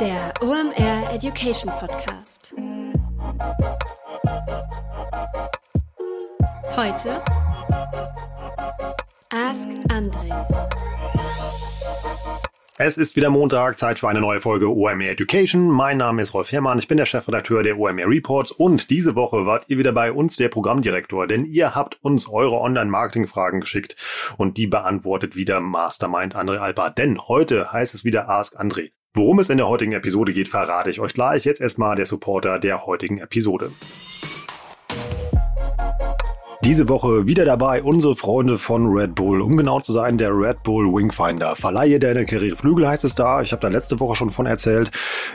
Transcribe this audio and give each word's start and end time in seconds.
Der 0.00 0.32
OMR 0.40 1.12
Education 1.12 1.72
Podcast. 1.80 2.54
Heute 6.76 7.20
Ask 9.30 9.66
Andre. 9.88 10.46
Es 12.76 12.96
ist 12.96 13.16
wieder 13.16 13.28
Montag, 13.28 13.76
Zeit 13.76 13.98
für 13.98 14.08
eine 14.08 14.20
neue 14.20 14.40
Folge 14.40 14.68
OMR 14.70 15.00
Education. 15.00 15.68
Mein 15.68 15.96
Name 15.96 16.22
ist 16.22 16.32
Rolf 16.32 16.52
Herrmann, 16.52 16.78
ich 16.78 16.86
bin 16.86 16.96
der 16.96 17.06
Chefredakteur 17.06 17.64
der 17.64 17.76
OMR 17.76 18.08
Reports 18.08 18.52
und 18.52 18.90
diese 18.90 19.16
Woche 19.16 19.46
wart 19.46 19.64
ihr 19.66 19.78
wieder 19.78 19.90
bei 19.90 20.12
uns 20.12 20.36
der 20.36 20.48
Programmdirektor, 20.48 21.26
denn 21.26 21.44
ihr 21.44 21.74
habt 21.74 21.98
uns 22.04 22.28
eure 22.28 22.60
Online-Marketing-Fragen 22.60 23.62
geschickt 23.62 23.96
und 24.36 24.58
die 24.58 24.68
beantwortet 24.68 25.34
wieder 25.34 25.58
Mastermind 25.58 26.36
André 26.36 26.58
Alba. 26.58 26.88
Denn 26.90 27.18
heute 27.26 27.72
heißt 27.72 27.94
es 27.94 28.04
wieder 28.04 28.28
Ask 28.28 28.60
André. 28.60 28.92
Worum 29.14 29.38
es 29.38 29.48
in 29.48 29.56
der 29.56 29.68
heutigen 29.68 29.92
Episode 29.92 30.32
geht, 30.32 30.48
verrate 30.48 30.90
ich 30.90 31.00
euch 31.00 31.14
gleich. 31.14 31.44
Jetzt 31.44 31.60
erstmal 31.60 31.96
der 31.96 32.06
Supporter 32.06 32.58
der 32.58 32.86
heutigen 32.86 33.18
Episode. 33.18 33.72
Diese 36.68 36.86
Woche 36.90 37.26
wieder 37.26 37.46
dabei 37.46 37.82
unsere 37.82 38.14
Freunde 38.14 38.58
von 38.58 38.88
Red 38.88 39.14
Bull. 39.14 39.40
Um 39.40 39.56
genau 39.56 39.80
zu 39.80 39.90
sein, 39.92 40.18
der 40.18 40.38
Red 40.38 40.64
Bull 40.64 40.84
Wingfinder. 40.92 41.56
Verleihe 41.56 41.98
deine 41.98 42.26
Karriere 42.26 42.56
Flügel 42.56 42.86
heißt 42.86 43.04
es 43.04 43.14
da. 43.14 43.40
Ich 43.40 43.52
habe 43.52 43.62
da 43.62 43.68
letzte 43.68 43.98
Woche 44.00 44.16
schon 44.16 44.28
von 44.28 44.44
erzählt. 44.44 44.90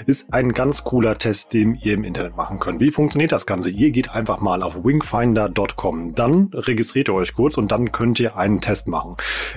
Ist 0.06 0.32
ein 0.32 0.54
ganz 0.54 0.84
cooler 0.84 1.18
Test, 1.18 1.54
den 1.54 1.74
ihr 1.82 1.96
im 1.96 2.04
Internet 2.04 2.38
machen 2.38 2.60
könnt. 2.60 2.82
Wie 2.82 2.92
funktioniert 2.92 3.32
das 3.32 3.48
Ganze? 3.48 3.72
Ihr 3.72 3.90
geht 3.90 4.12
einfach 4.12 4.42
mal 4.42 4.62
auf 4.62 4.86
wingfinder.com. 4.86 6.14
Dann 6.14 6.52
registriert 6.54 7.10
ihr 7.10 7.16
euch 7.16 7.34
kurz 7.34 7.58
und 7.58 7.72
dann 7.72 7.92
könnt 7.92 8.20
ihr 8.20 8.38
einen 8.38 8.62
Test 8.62 8.88
machen. 8.88 9.16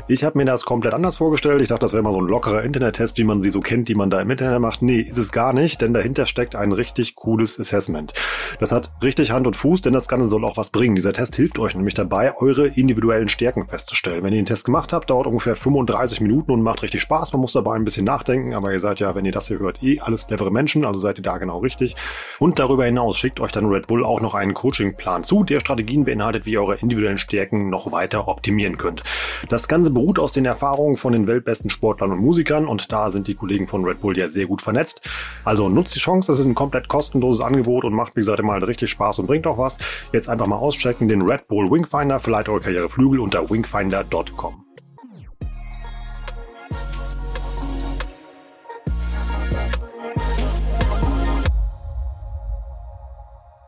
Ich 0.08 0.24
habe 0.24 0.38
mir 0.38 0.46
das 0.46 0.64
komplett 0.64 0.94
anders 0.94 1.16
vorgestellt. 1.16 1.60
Ich 1.60 1.68
dachte, 1.68 1.82
das 1.82 1.92
wäre 1.92 2.02
mal 2.02 2.12
so 2.12 2.22
ein 2.22 2.26
lockerer 2.26 2.62
Internet-Test, 2.62 3.18
wie 3.18 3.24
man 3.24 3.42
sie 3.42 3.50
so 3.50 3.60
kennt, 3.60 3.88
die 3.88 3.94
man 3.94 4.08
da 4.08 4.18
im 4.22 4.30
Internet 4.30 4.60
macht. 4.60 4.80
Nee, 4.80 5.00
ist 5.00 5.18
es 5.18 5.30
gar 5.30 5.52
nicht, 5.52 5.82
denn 5.82 5.92
dahinter 5.92 6.24
steckt 6.24 6.56
ein 6.56 6.72
richtig 6.72 7.16
cooles 7.16 7.60
Assessment. 7.60 8.14
Das 8.60 8.72
hat 8.72 8.92
richtig 9.02 9.32
Hand 9.32 9.46
und 9.46 9.56
Fuß, 9.56 9.82
denn 9.82 9.92
das 9.92 10.08
Ganze 10.08 10.30
soll 10.30 10.46
auch 10.46 10.56
was 10.56 10.70
bringen. 10.70 10.94
Dieser 10.94 11.12
Test 11.12 11.36
hilft 11.36 11.56
hilft 11.56 11.58
euch 11.66 11.74
nämlich 11.74 11.94
dabei, 11.94 12.34
eure 12.36 12.68
individuellen 12.68 13.28
Stärken 13.28 13.66
festzustellen. 13.66 14.22
Wenn 14.22 14.32
ihr 14.32 14.40
den 14.40 14.46
Test 14.46 14.64
gemacht 14.64 14.92
habt, 14.92 15.10
dauert 15.10 15.26
ungefähr 15.26 15.56
35 15.56 16.20
Minuten 16.20 16.52
und 16.52 16.62
macht 16.62 16.82
richtig 16.82 17.02
Spaß. 17.02 17.32
Man 17.32 17.40
muss 17.40 17.52
dabei 17.52 17.74
ein 17.74 17.84
bisschen 17.84 18.04
nachdenken, 18.04 18.54
aber 18.54 18.72
ihr 18.72 18.80
seid 18.80 19.00
ja, 19.00 19.14
wenn 19.14 19.24
ihr 19.24 19.32
das 19.32 19.48
hier 19.48 19.58
hört, 19.58 19.82
eh 19.82 20.00
alles 20.00 20.26
clevere 20.26 20.50
Menschen, 20.50 20.84
also 20.84 20.98
seid 20.98 21.18
ihr 21.18 21.22
da 21.22 21.38
genau 21.38 21.58
richtig. 21.58 21.96
Und 22.38 22.58
darüber 22.58 22.84
hinaus 22.84 23.18
schickt 23.18 23.40
euch 23.40 23.52
dann 23.52 23.66
Red 23.66 23.88
Bull 23.88 24.04
auch 24.04 24.20
noch 24.20 24.34
einen 24.34 24.54
Coachingplan 24.54 25.24
zu, 25.24 25.44
der 25.44 25.60
Strategien 25.60 26.04
beinhaltet, 26.04 26.46
wie 26.46 26.52
ihr 26.52 26.62
eure 26.62 26.76
individuellen 26.78 27.18
Stärken 27.18 27.68
noch 27.68 27.92
weiter 27.92 28.28
optimieren 28.28 28.78
könnt. 28.78 29.02
Das 29.48 29.68
Ganze 29.68 29.90
beruht 29.90 30.18
aus 30.18 30.32
den 30.32 30.44
Erfahrungen 30.44 30.96
von 30.96 31.12
den 31.12 31.26
weltbesten 31.26 31.70
Sportlern 31.70 32.12
und 32.12 32.20
Musikern 32.20 32.66
und 32.66 32.92
da 32.92 33.10
sind 33.10 33.26
die 33.26 33.34
Kollegen 33.34 33.66
von 33.66 33.84
Red 33.84 34.00
Bull 34.00 34.16
ja 34.16 34.28
sehr 34.28 34.46
gut 34.46 34.62
vernetzt. 34.62 35.00
Also 35.44 35.68
nutzt 35.68 35.94
die 35.94 36.00
Chance, 36.00 36.28
das 36.28 36.38
ist 36.38 36.46
ein 36.46 36.54
komplett 36.54 36.88
kostenloses 36.88 37.40
Angebot 37.40 37.84
und 37.84 37.92
macht, 37.92 38.14
wie 38.14 38.20
gesagt, 38.20 38.42
mal 38.42 38.62
richtig 38.62 38.90
Spaß 38.90 39.18
und 39.18 39.26
bringt 39.26 39.46
auch 39.46 39.58
was. 39.58 39.76
Jetzt 40.12 40.28
einfach 40.28 40.46
mal 40.46 40.56
auschecken, 40.56 41.08
den 41.08 41.22
Red 41.22 41.45
Bull 41.48 41.70
Wingfinder 41.70 42.18
verleiht 42.18 42.48
eure 42.48 42.60
Karriere 42.60 42.88
Flügel 42.88 43.20
unter 43.20 43.48
wingfinder.com. 43.48 44.65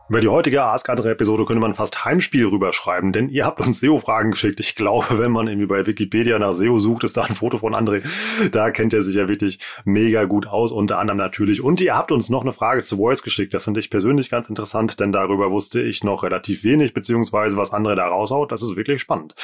Über 0.09 0.21
die 0.21 0.27
heutige 0.27 0.63
Ask 0.63 0.89
Andre 0.89 1.11
Episode 1.11 1.45
könnte 1.45 1.61
man 1.61 1.75
fast 1.75 2.03
Heimspiel 2.03 2.47
rüberschreiben, 2.47 3.11
denn 3.11 3.29
ihr 3.29 3.45
habt 3.45 3.59
uns 3.59 3.79
SEO-Fragen 3.79 4.31
geschickt. 4.31 4.59
Ich 4.59 4.73
glaube, 4.75 5.19
wenn 5.19 5.31
man 5.31 5.47
irgendwie 5.47 5.67
bei 5.67 5.85
Wikipedia 5.85 6.39
nach 6.39 6.53
SEO 6.53 6.79
sucht, 6.79 7.03
ist 7.03 7.15
da 7.15 7.25
ein 7.25 7.35
Foto 7.35 7.59
von 7.59 7.75
André. 7.75 8.01
Da 8.51 8.71
kennt 8.71 8.91
er 8.95 9.03
sich 9.03 9.15
ja 9.15 9.29
wirklich 9.29 9.59
mega 9.85 10.23
gut 10.23 10.47
aus, 10.47 10.71
unter 10.71 10.97
anderem 10.97 11.19
natürlich. 11.19 11.63
Und 11.63 11.79
ihr 11.79 11.95
habt 11.95 12.11
uns 12.11 12.27
noch 12.27 12.41
eine 12.41 12.53
Frage 12.53 12.81
zu 12.81 12.97
Voice 12.97 13.21
geschickt. 13.21 13.53
Das 13.53 13.65
finde 13.65 13.81
ich 13.81 13.91
persönlich 13.91 14.31
ganz 14.31 14.49
interessant, 14.49 14.99
denn 14.99 15.11
darüber 15.11 15.51
wusste 15.51 15.79
ich 15.79 16.03
noch 16.03 16.23
relativ 16.23 16.63
wenig, 16.63 16.95
beziehungsweise 16.95 17.55
was 17.55 17.71
André 17.71 17.93
da 17.93 18.07
raushaut. 18.07 18.51
Das 18.51 18.63
ist 18.63 18.75
wirklich 18.75 19.01
spannend. 19.01 19.35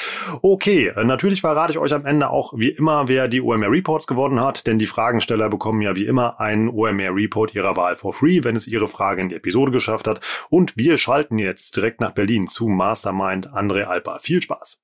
Okay, 0.42 0.92
natürlich 1.04 1.42
verrate 1.42 1.74
ich 1.74 1.78
euch 1.78 1.94
am 1.94 2.08
Ende 2.08 2.32
auch 2.32 2.54
wie 2.58 2.70
immer, 2.70 3.08
wer 3.08 3.28
die 3.28 3.40
OMR 3.40 3.70
Reports 3.70 4.08
gewonnen 4.08 4.42
hat, 4.42 4.66
denn 4.66 4.80
die 4.80 4.88
Fragensteller 4.88 5.48
bekommen 5.48 5.84
ja 5.84 5.96
wie 5.96 6.08
immer 6.08 6.40
einen 6.40 6.70
OMR 6.70 7.16
Report 7.16 7.54
ihrer 7.54 7.76
Wahl 7.76 7.96
for 7.96 8.16
free, 8.16 8.44
wenn 8.44 8.56
es 8.56 8.66
ihre 8.66 8.88
Frage 8.88 9.22
in 9.22 9.30
die 9.30 9.36
Episode 9.36 9.72
geschafft 9.72 10.08
hat. 10.08 10.22
Und 10.56 10.78
wir 10.78 10.98
schalten 10.98 11.38
jetzt 11.38 11.76
direkt 11.76 12.00
nach 12.00 12.12
Berlin 12.12 12.48
zu 12.48 12.70
Mastermind 12.70 13.50
André 13.50 13.84
Alpa. 13.84 14.20
Viel 14.20 14.42
Spaß! 14.42 14.82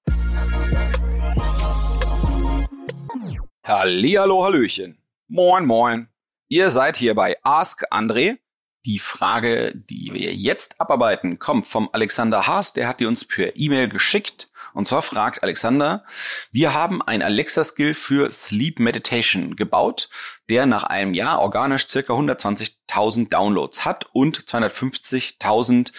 Hallihallo, 3.64 4.44
Hallöchen. 4.44 5.02
Moin, 5.30 5.66
moin. 5.66 6.10
Ihr 6.50 6.72
seid 6.72 6.98
hier 6.98 7.16
bei 7.16 7.38
Ask 7.44 7.86
André. 7.90 8.40
Die 8.84 9.00
Frage, 9.00 9.72
die 9.74 10.12
wir 10.12 10.34
jetzt 10.34 10.82
abarbeiten, 10.82 11.40
kommt 11.40 11.66
vom 11.68 11.88
Alexander 11.94 12.48
Haas. 12.48 12.74
Der 12.74 12.90
hat 12.90 13.00
die 13.00 13.06
uns 13.06 13.24
per 13.24 13.56
E-Mail 13.56 13.88
geschickt. 13.88 14.51
Und 14.74 14.88
zwar 14.88 15.02
fragt 15.02 15.44
Alexander, 15.44 16.04
wir 16.52 16.74
haben 16.74 17.02
ein 17.02 17.22
Alexa-Skill 17.22 17.94
für 17.94 18.32
Sleep 18.32 18.80
Meditation 18.80 19.56
gebaut, 19.56 20.10
der 20.50 20.66
nach 20.66 20.84
einem 20.84 21.14
Jahr 21.14 21.42
organisch 21.42 21.88
circa 21.88 22.14
120.000 22.14 23.30
Downloads 23.30 23.86
hat 23.86 24.08
und 24.14 24.40
250.000 24.40 25.92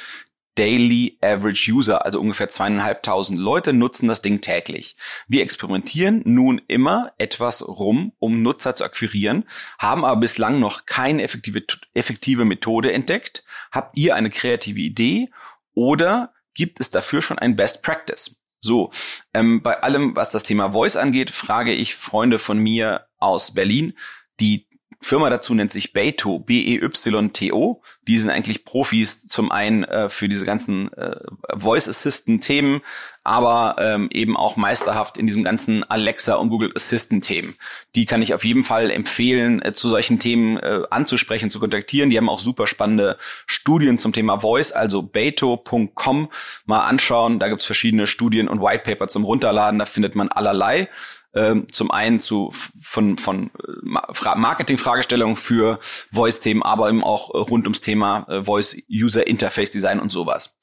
Daily 0.55 1.17
Average 1.23 1.73
User, 1.73 2.05
also 2.05 2.21
ungefähr 2.21 2.51
zweieinhalbtausend 2.51 3.39
Leute 3.39 3.73
nutzen 3.73 4.09
das 4.09 4.21
Ding 4.21 4.43
täglich. 4.43 4.97
Wir 5.27 5.43
experimentieren 5.43 6.21
nun 6.27 6.61
immer 6.69 7.13
etwas 7.17 7.67
rum, 7.67 8.13
um 8.19 8.43
Nutzer 8.43 8.77
zu 8.77 8.85
akquirieren, 8.85 9.45
haben 9.79 10.05
aber 10.05 10.21
bislang 10.21 10.61
noch 10.61 10.85
keine 10.85 11.23
effektive, 11.23 11.65
effektive 11.95 12.45
Methode 12.45 12.93
entdeckt. 12.93 13.45
Habt 13.71 13.97
ihr 13.97 14.15
eine 14.15 14.29
kreative 14.29 14.81
Idee 14.81 15.31
oder 15.75 16.35
gibt 16.55 16.81
es 16.81 16.91
dafür 16.91 17.23
schon 17.23 17.39
ein 17.39 17.57
Best 17.57 17.83
Practice? 17.83 18.42
So, 18.63 18.91
ähm, 19.35 19.61
bei 19.61 19.83
allem, 19.83 20.15
was 20.15 20.31
das 20.31 20.45
Thema 20.45 20.73
Voice 20.73 20.97
angeht, 20.97 21.33
frage 21.33 21.73
ich 21.73 21.97
Freunde 21.97 22.39
von 22.39 22.59
mir 22.59 23.07
aus 23.19 23.55
Berlin, 23.55 23.95
die 24.39 24.69
Firma 25.03 25.29
dazu 25.31 25.53
nennt 25.53 25.73
sich 25.73 25.93
Beto, 25.93 26.39
B-E-Y-T-O. 26.39 27.83
Die 28.07 28.19
sind 28.19 28.31
eigentlich 28.31 28.65
Profis 28.65 29.27
zum 29.27 29.51
einen 29.51 29.83
äh, 29.83 30.09
für 30.09 30.29
diese 30.29 30.47
ganzen 30.47 30.93
äh, 30.93 31.17
Voice 31.55 31.89
Assistant 31.89 32.45
Themen, 32.45 32.83
aber 33.25 33.77
ähm, 33.79 34.09
eben 34.13 34.37
auch 34.37 34.57
meisterhaft 34.57 35.19
in 35.19 35.27
diesem 35.27 35.43
ganzen 35.43 35.83
Alexa 35.91 36.37
und 36.37 36.51
Google 36.51 36.73
Assistant 36.77 37.25
Themen. 37.25 37.57
Die 37.97 38.07
kann 38.07 38.23
ich 38.23 38.33
auf 38.33 38.45
jeden 38.45 38.63
Fall 38.63 38.93
empfehlen, 38.93 39.61
äh, 39.61 39.75
zu 39.75 39.89
solchen 39.89 40.21
Themen 40.21 40.57
äh, 40.59 40.83
anzusprechen, 40.91 41.51
zu 41.51 41.59
kontaktieren. 41.59 42.09
Die 42.11 42.17
haben 42.17 42.29
auch 42.29 42.41
super 42.41 42.69
spannende 42.69 43.19
Studien 43.47 43.99
zum 43.99 44.13
Thema 44.13 44.41
Voice, 44.41 44.71
also 44.71 45.03
beto.com 45.03 46.29
mal 46.65 46.87
anschauen. 46.87 47.41
Da 47.41 47.49
gibt's 47.49 47.67
verschiedene 47.67 48.07
Studien 48.07 48.47
und 48.49 48.61
Whitepaper 48.63 49.09
zum 49.09 49.25
Runterladen. 49.25 49.81
Da 49.81 49.85
findet 49.85 50.15
man 50.15 50.29
allerlei 50.29 50.89
ähm, 51.35 51.67
zum 51.73 51.91
einen 51.91 52.21
zu 52.21 52.53
von 52.81 53.19
von 53.19 53.51
äh, 53.67 54.37
Marketing-Fragestellungen 54.37 55.37
für 55.37 55.81
Voice-Themen, 56.13 56.63
aber 56.63 56.89
eben 56.89 57.03
auch 57.03 57.33
äh, 57.35 57.39
rund 57.39 57.65
ums 57.65 57.81
Thema 57.81 58.27
äh, 58.29 58.45
Voice 58.45 58.77
User 58.91 59.27
Interface 59.27 59.71
Design 59.71 60.01
und 60.01 60.11
sowas. 60.11 60.59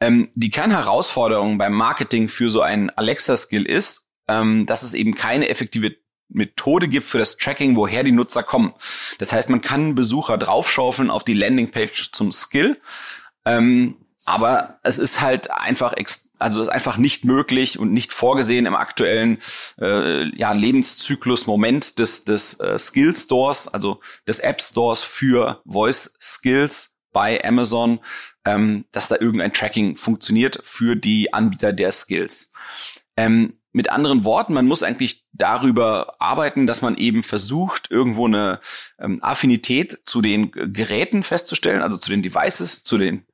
Ähm, 0.00 0.30
die 0.34 0.50
Kernherausforderung 0.50 1.58
beim 1.58 1.72
Marketing 1.72 2.28
für 2.28 2.50
so 2.50 2.60
einen 2.60 2.90
Alexa-Skill 2.90 3.64
ist, 3.64 4.06
ähm, 4.28 4.66
dass 4.66 4.82
es 4.82 4.94
eben 4.94 5.14
keine 5.14 5.48
effektive 5.48 5.96
Methode 6.28 6.88
gibt 6.88 7.06
für 7.06 7.18
das 7.18 7.36
Tracking, 7.36 7.76
woher 7.76 8.02
die 8.02 8.12
Nutzer 8.12 8.42
kommen. 8.42 8.72
Das 9.18 9.32
heißt, 9.32 9.50
man 9.50 9.60
kann 9.60 9.94
Besucher 9.94 10.38
draufschaufeln 10.38 11.10
auf 11.10 11.24
die 11.24 11.34
Landingpage 11.34 12.12
zum 12.12 12.32
Skill, 12.32 12.80
ähm, 13.44 13.96
aber 14.24 14.78
es 14.82 14.98
ist 14.98 15.20
halt 15.20 15.50
einfach 15.50 15.92
extrem 15.94 16.23
also 16.38 16.58
das 16.58 16.68
ist 16.68 16.72
einfach 16.72 16.96
nicht 16.96 17.24
möglich 17.24 17.78
und 17.78 17.92
nicht 17.92 18.12
vorgesehen 18.12 18.66
im 18.66 18.74
aktuellen 18.74 19.38
äh, 19.80 20.24
ja, 20.36 20.52
Lebenszyklus-Moment 20.52 21.98
des, 21.98 22.24
des 22.24 22.58
äh, 22.60 22.78
Skill 22.78 23.14
Stores, 23.14 23.68
also 23.68 24.00
des 24.26 24.40
App 24.40 24.60
Stores 24.60 25.02
für 25.02 25.62
Voice 25.64 26.14
Skills 26.20 26.94
bei 27.12 27.42
Amazon, 27.44 28.00
ähm, 28.44 28.84
dass 28.92 29.08
da 29.08 29.16
irgendein 29.18 29.52
Tracking 29.52 29.96
funktioniert 29.96 30.60
für 30.64 30.96
die 30.96 31.32
Anbieter 31.32 31.72
der 31.72 31.92
Skills. 31.92 32.52
Ähm, 33.16 33.54
mit 33.72 33.90
anderen 33.90 34.24
Worten, 34.24 34.54
man 34.54 34.66
muss 34.66 34.82
eigentlich 34.82 35.24
darüber 35.32 36.16
arbeiten, 36.20 36.66
dass 36.66 36.82
man 36.82 36.96
eben 36.96 37.22
versucht, 37.22 37.90
irgendwo 37.90 38.26
eine 38.26 38.60
ähm, 39.00 39.18
Affinität 39.22 39.98
zu 40.04 40.22
den 40.22 40.52
Geräten 40.52 41.22
festzustellen, 41.22 41.82
also 41.82 41.96
zu 41.96 42.10
den 42.10 42.22
Devices, 42.22 42.84
zu 42.84 42.98
den 42.98 43.26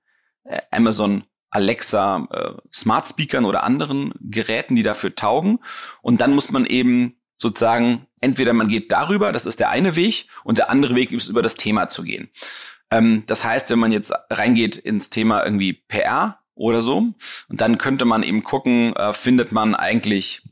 äh, 0.45 0.61
Amazon 0.71 1.25
Alexa 1.51 2.29
äh, 2.31 2.53
Smart 2.73 3.07
Speakern 3.07 3.45
oder 3.45 3.65
anderen 3.65 4.13
Geräten, 4.21 4.77
die 4.77 4.83
dafür 4.83 5.15
taugen. 5.15 5.59
Und 6.01 6.21
dann 6.21 6.35
muss 6.35 6.51
man 6.51 6.65
eben 6.67 7.17
sozusagen, 7.37 8.07
entweder 8.21 8.53
man 8.53 8.69
geht 8.69 8.93
darüber, 8.93 9.33
das 9.33 9.47
ist 9.47 9.61
der 9.61 9.71
eine 9.71 9.97
Weg, 9.97 10.27
und 10.45 10.59
der 10.59 10.71
andere 10.71 10.95
Weg 10.95 11.11
ist 11.13 11.29
über 11.29 11.43
das 11.43 11.55
Thema 11.55 11.89
zu 11.89 12.03
gehen. 12.03 12.29
Ähm, 12.91 13.25
das 13.27 13.45
heißt, 13.45 13.71
wenn 13.71 13.79
man 13.79 13.93
jetzt 13.93 14.13
reingeht 14.31 14.77
ins 14.77 15.11
Thema 15.11 15.45
irgendwie 15.45 15.73
PR 15.73 16.39
oder 16.55 16.81
so, 16.81 16.99
und 17.49 17.61
dann 17.61 17.79
könnte 17.79 18.05
man 18.05 18.23
eben 18.23 18.45
gucken, 18.45 18.95
äh, 18.95 19.13
findet 19.13 19.53
man 19.53 19.75
eigentlich 19.75 20.43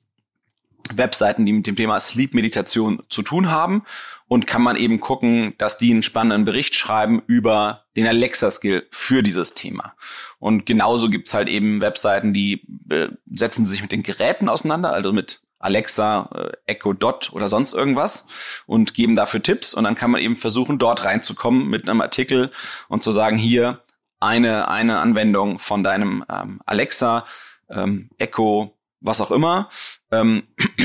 Webseiten, 0.94 1.44
die 1.44 1.52
mit 1.52 1.66
dem 1.66 1.76
Thema 1.76 2.00
Sleep 2.00 2.32
Meditation 2.34 3.02
zu 3.10 3.22
tun 3.22 3.50
haben 3.50 3.84
und 4.28 4.46
kann 4.46 4.62
man 4.62 4.76
eben 4.76 5.00
gucken, 5.00 5.54
dass 5.58 5.78
die 5.78 5.90
einen 5.90 6.02
spannenden 6.02 6.44
Bericht 6.44 6.74
schreiben 6.74 7.22
über 7.26 7.84
den 7.96 8.06
Alexa-Skill 8.06 8.86
für 8.90 9.22
dieses 9.22 9.54
Thema. 9.54 9.94
Und 10.38 10.66
genauso 10.66 11.08
gibt's 11.08 11.34
halt 11.34 11.48
eben 11.48 11.80
Webseiten, 11.80 12.32
die 12.32 12.62
äh, 12.90 13.08
setzen 13.26 13.64
sich 13.64 13.82
mit 13.82 13.90
den 13.90 14.02
Geräten 14.02 14.48
auseinander, 14.48 14.92
also 14.92 15.12
mit 15.12 15.40
Alexa, 15.58 16.30
äh, 16.34 16.72
Echo 16.72 16.92
Dot 16.92 17.30
oder 17.32 17.48
sonst 17.48 17.72
irgendwas 17.72 18.26
und 18.66 18.94
geben 18.94 19.16
dafür 19.16 19.42
Tipps 19.42 19.74
und 19.74 19.84
dann 19.84 19.96
kann 19.96 20.10
man 20.10 20.20
eben 20.20 20.36
versuchen, 20.36 20.78
dort 20.78 21.04
reinzukommen 21.04 21.68
mit 21.68 21.88
einem 21.88 22.00
Artikel 22.00 22.52
und 22.88 23.02
zu 23.02 23.10
sagen, 23.10 23.38
hier 23.38 23.82
eine, 24.20 24.68
eine 24.68 24.98
Anwendung 24.98 25.58
von 25.58 25.82
deinem 25.82 26.24
ähm, 26.30 26.60
Alexa, 26.66 27.24
ähm, 27.70 28.10
Echo, 28.18 28.78
was 29.00 29.20
auch 29.20 29.30
immer, 29.30 29.68
ähm, 30.10 30.44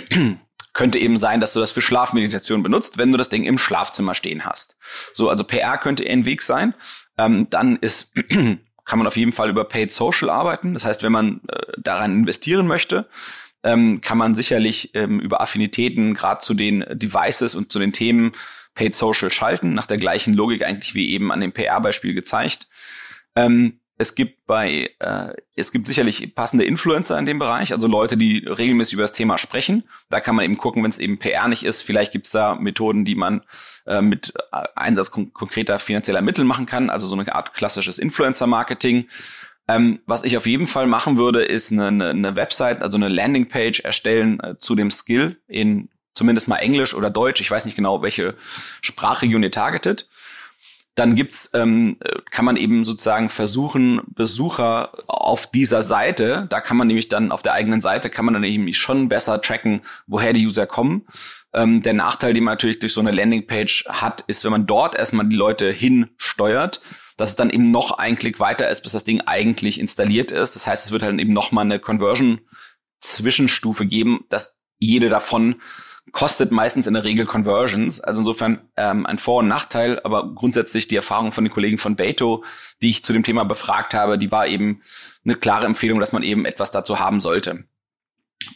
könnte 0.73 0.97
eben 0.97 1.17
sein, 1.17 1.39
dass 1.39 1.53
du 1.53 1.59
das 1.59 1.71
für 1.71 1.81
Schlafmeditation 1.81 2.63
benutzt, 2.63 2.97
wenn 2.97 3.11
du 3.11 3.17
das 3.17 3.29
Ding 3.29 3.43
im 3.43 3.57
Schlafzimmer 3.57 4.15
stehen 4.15 4.45
hast. 4.45 4.75
So, 5.13 5.29
also 5.29 5.43
PR 5.43 5.77
könnte 5.77 6.07
ein 6.07 6.25
Weg 6.25 6.41
sein. 6.41 6.73
Ähm, 7.17 7.47
dann 7.49 7.77
ist 7.77 8.13
kann 8.85 8.99
man 8.99 9.07
auf 9.07 9.17
jeden 9.17 9.31
Fall 9.31 9.49
über 9.49 9.65
Paid 9.65 9.91
Social 9.91 10.29
arbeiten. 10.29 10.73
Das 10.73 10.85
heißt, 10.85 11.03
wenn 11.03 11.11
man 11.11 11.41
äh, 11.47 11.73
daran 11.77 12.11
investieren 12.11 12.67
möchte, 12.67 13.07
ähm, 13.63 14.01
kann 14.01 14.17
man 14.17 14.35
sicherlich 14.35 14.93
ähm, 14.93 15.19
über 15.19 15.41
Affinitäten 15.41 16.13
gerade 16.15 16.39
zu 16.39 16.53
den 16.53 16.83
Devices 16.91 17.55
und 17.55 17.71
zu 17.71 17.79
den 17.79 17.93
Themen 17.93 18.33
Paid 18.75 18.95
Social 18.95 19.31
schalten, 19.31 19.73
nach 19.73 19.85
der 19.85 19.97
gleichen 19.97 20.33
Logik 20.33 20.63
eigentlich 20.63 20.95
wie 20.95 21.11
eben 21.11 21.31
an 21.31 21.39
dem 21.39 21.53
PR-Beispiel 21.53 22.13
gezeigt. 22.13 22.67
Ähm, 23.35 23.79
es 23.97 24.15
gibt 24.15 24.45
bei, 24.47 24.89
äh, 24.99 25.33
es 25.55 25.71
gibt 25.71 25.87
sicherlich 25.87 26.33
passende 26.33 26.65
Influencer 26.65 27.17
in 27.17 27.25
dem 27.25 27.39
Bereich, 27.39 27.73
also 27.73 27.87
Leute, 27.87 28.17
die 28.17 28.39
regelmäßig 28.39 28.93
über 28.93 29.03
das 29.03 29.13
Thema 29.13 29.37
sprechen. 29.37 29.83
Da 30.09 30.19
kann 30.19 30.35
man 30.35 30.45
eben 30.45 30.57
gucken, 30.57 30.83
wenn 30.83 30.89
es 30.89 30.99
eben 30.99 31.19
PR 31.19 31.47
nicht 31.47 31.63
ist. 31.63 31.81
Vielleicht 31.81 32.11
gibt 32.11 32.25
es 32.25 32.31
da 32.31 32.55
Methoden, 32.55 33.05
die 33.05 33.15
man 33.15 33.41
äh, 33.85 34.01
mit 34.01 34.33
Einsatz 34.51 35.11
kon 35.11 35.31
konkreter 35.33 35.77
finanzieller 35.77 36.21
Mittel 36.21 36.43
machen 36.43 36.65
kann, 36.65 36.89
also 36.89 37.07
so 37.07 37.15
eine 37.15 37.33
Art 37.33 37.53
klassisches 37.53 37.99
Influencer-Marketing. 37.99 39.07
Ähm, 39.67 39.99
was 40.05 40.23
ich 40.23 40.37
auf 40.37 40.45
jeden 40.45 40.67
Fall 40.67 40.87
machen 40.87 41.17
würde, 41.17 41.43
ist 41.43 41.71
eine, 41.71 42.09
eine 42.09 42.35
Website, 42.35 42.81
also 42.81 42.97
eine 42.97 43.07
Landingpage 43.07 43.81
erstellen 43.81 44.39
äh, 44.39 44.57
zu 44.57 44.75
dem 44.75 44.91
Skill 44.91 45.39
in 45.47 45.89
zumindest 46.13 46.47
mal 46.47 46.57
Englisch 46.57 46.93
oder 46.93 47.09
Deutsch. 47.09 47.41
Ich 47.41 47.49
weiß 47.49 47.65
nicht 47.65 47.75
genau, 47.75 48.01
welche 48.01 48.35
Sprachregion 48.81 49.43
ihr 49.43 49.51
targetet 49.51 50.09
dann 50.95 51.15
gibt's, 51.15 51.49
ähm, 51.53 51.97
kann 52.29 52.45
man 52.45 52.55
eben 52.55 52.85
sozusagen 52.85 53.29
versuchen, 53.29 54.01
Besucher 54.07 54.91
auf 55.07 55.49
dieser 55.49 55.81
Seite, 55.81 56.45
da 56.49 56.61
kann 56.61 56.77
man 56.77 56.85
nämlich 56.87 57.09
dann 57.09 57.31
auf 57.31 57.41
der 57.41 57.53
eigenen 57.53 57.81
Seite, 57.81 58.11
kann 58.11 58.25
man 58.25 58.35
dann 58.35 58.43
eben 58.43 58.71
schon 58.73 59.09
besser 59.09 59.41
tracken, 59.41 59.81
woher 60.05 60.33
die 60.33 60.45
User 60.45 60.67
kommen. 60.67 61.07
Ähm, 61.53 61.81
der 61.81 61.93
Nachteil, 61.93 62.33
den 62.33 62.43
man 62.43 62.53
natürlich 62.53 62.79
durch 62.79 62.93
so 62.93 63.01
eine 63.01 63.11
Landingpage 63.11 63.85
hat, 63.89 64.23
ist, 64.27 64.43
wenn 64.43 64.51
man 64.51 64.67
dort 64.67 64.95
erstmal 64.95 65.27
die 65.27 65.35
Leute 65.35 65.71
hinsteuert, 65.71 66.81
dass 67.17 67.31
es 67.31 67.35
dann 67.35 67.49
eben 67.49 67.71
noch 67.71 67.97
ein 67.97 68.15
Klick 68.15 68.39
weiter 68.39 68.69
ist, 68.69 68.81
bis 68.81 68.91
das 68.91 69.03
Ding 69.03 69.21
eigentlich 69.21 69.79
installiert 69.79 70.31
ist. 70.31 70.55
Das 70.55 70.67
heißt, 70.67 70.85
es 70.85 70.91
wird 70.91 71.01
halt 71.03 71.19
eben 71.19 71.33
noch 71.33 71.51
mal 71.51 71.61
eine 71.61 71.79
Conversion-Zwischenstufe 71.79 73.85
geben, 73.85 74.25
dass 74.29 74.57
jede 74.79 75.09
davon 75.09 75.61
kostet 76.11 76.51
meistens 76.51 76.85
in 76.85 76.94
der 76.94 77.03
Regel 77.03 77.25
Conversions. 77.25 78.00
Also 78.00 78.21
insofern 78.21 78.61
ähm, 78.75 79.05
ein 79.05 79.17
Vor- 79.17 79.39
und 79.39 79.47
Nachteil, 79.47 80.00
aber 80.03 80.33
grundsätzlich 80.35 80.88
die 80.88 80.95
Erfahrung 80.95 81.31
von 81.31 81.44
den 81.44 81.53
Kollegen 81.53 81.77
von 81.77 81.95
Beto, 81.95 82.44
die 82.81 82.89
ich 82.89 83.03
zu 83.03 83.13
dem 83.13 83.23
Thema 83.23 83.45
befragt 83.45 83.94
habe, 83.94 84.17
die 84.17 84.31
war 84.31 84.47
eben 84.47 84.81
eine 85.23 85.35
klare 85.35 85.65
Empfehlung, 85.65 86.00
dass 86.00 86.11
man 86.11 86.23
eben 86.23 86.45
etwas 86.45 86.71
dazu 86.71 87.00
haben 87.00 87.19
sollte. 87.19 87.65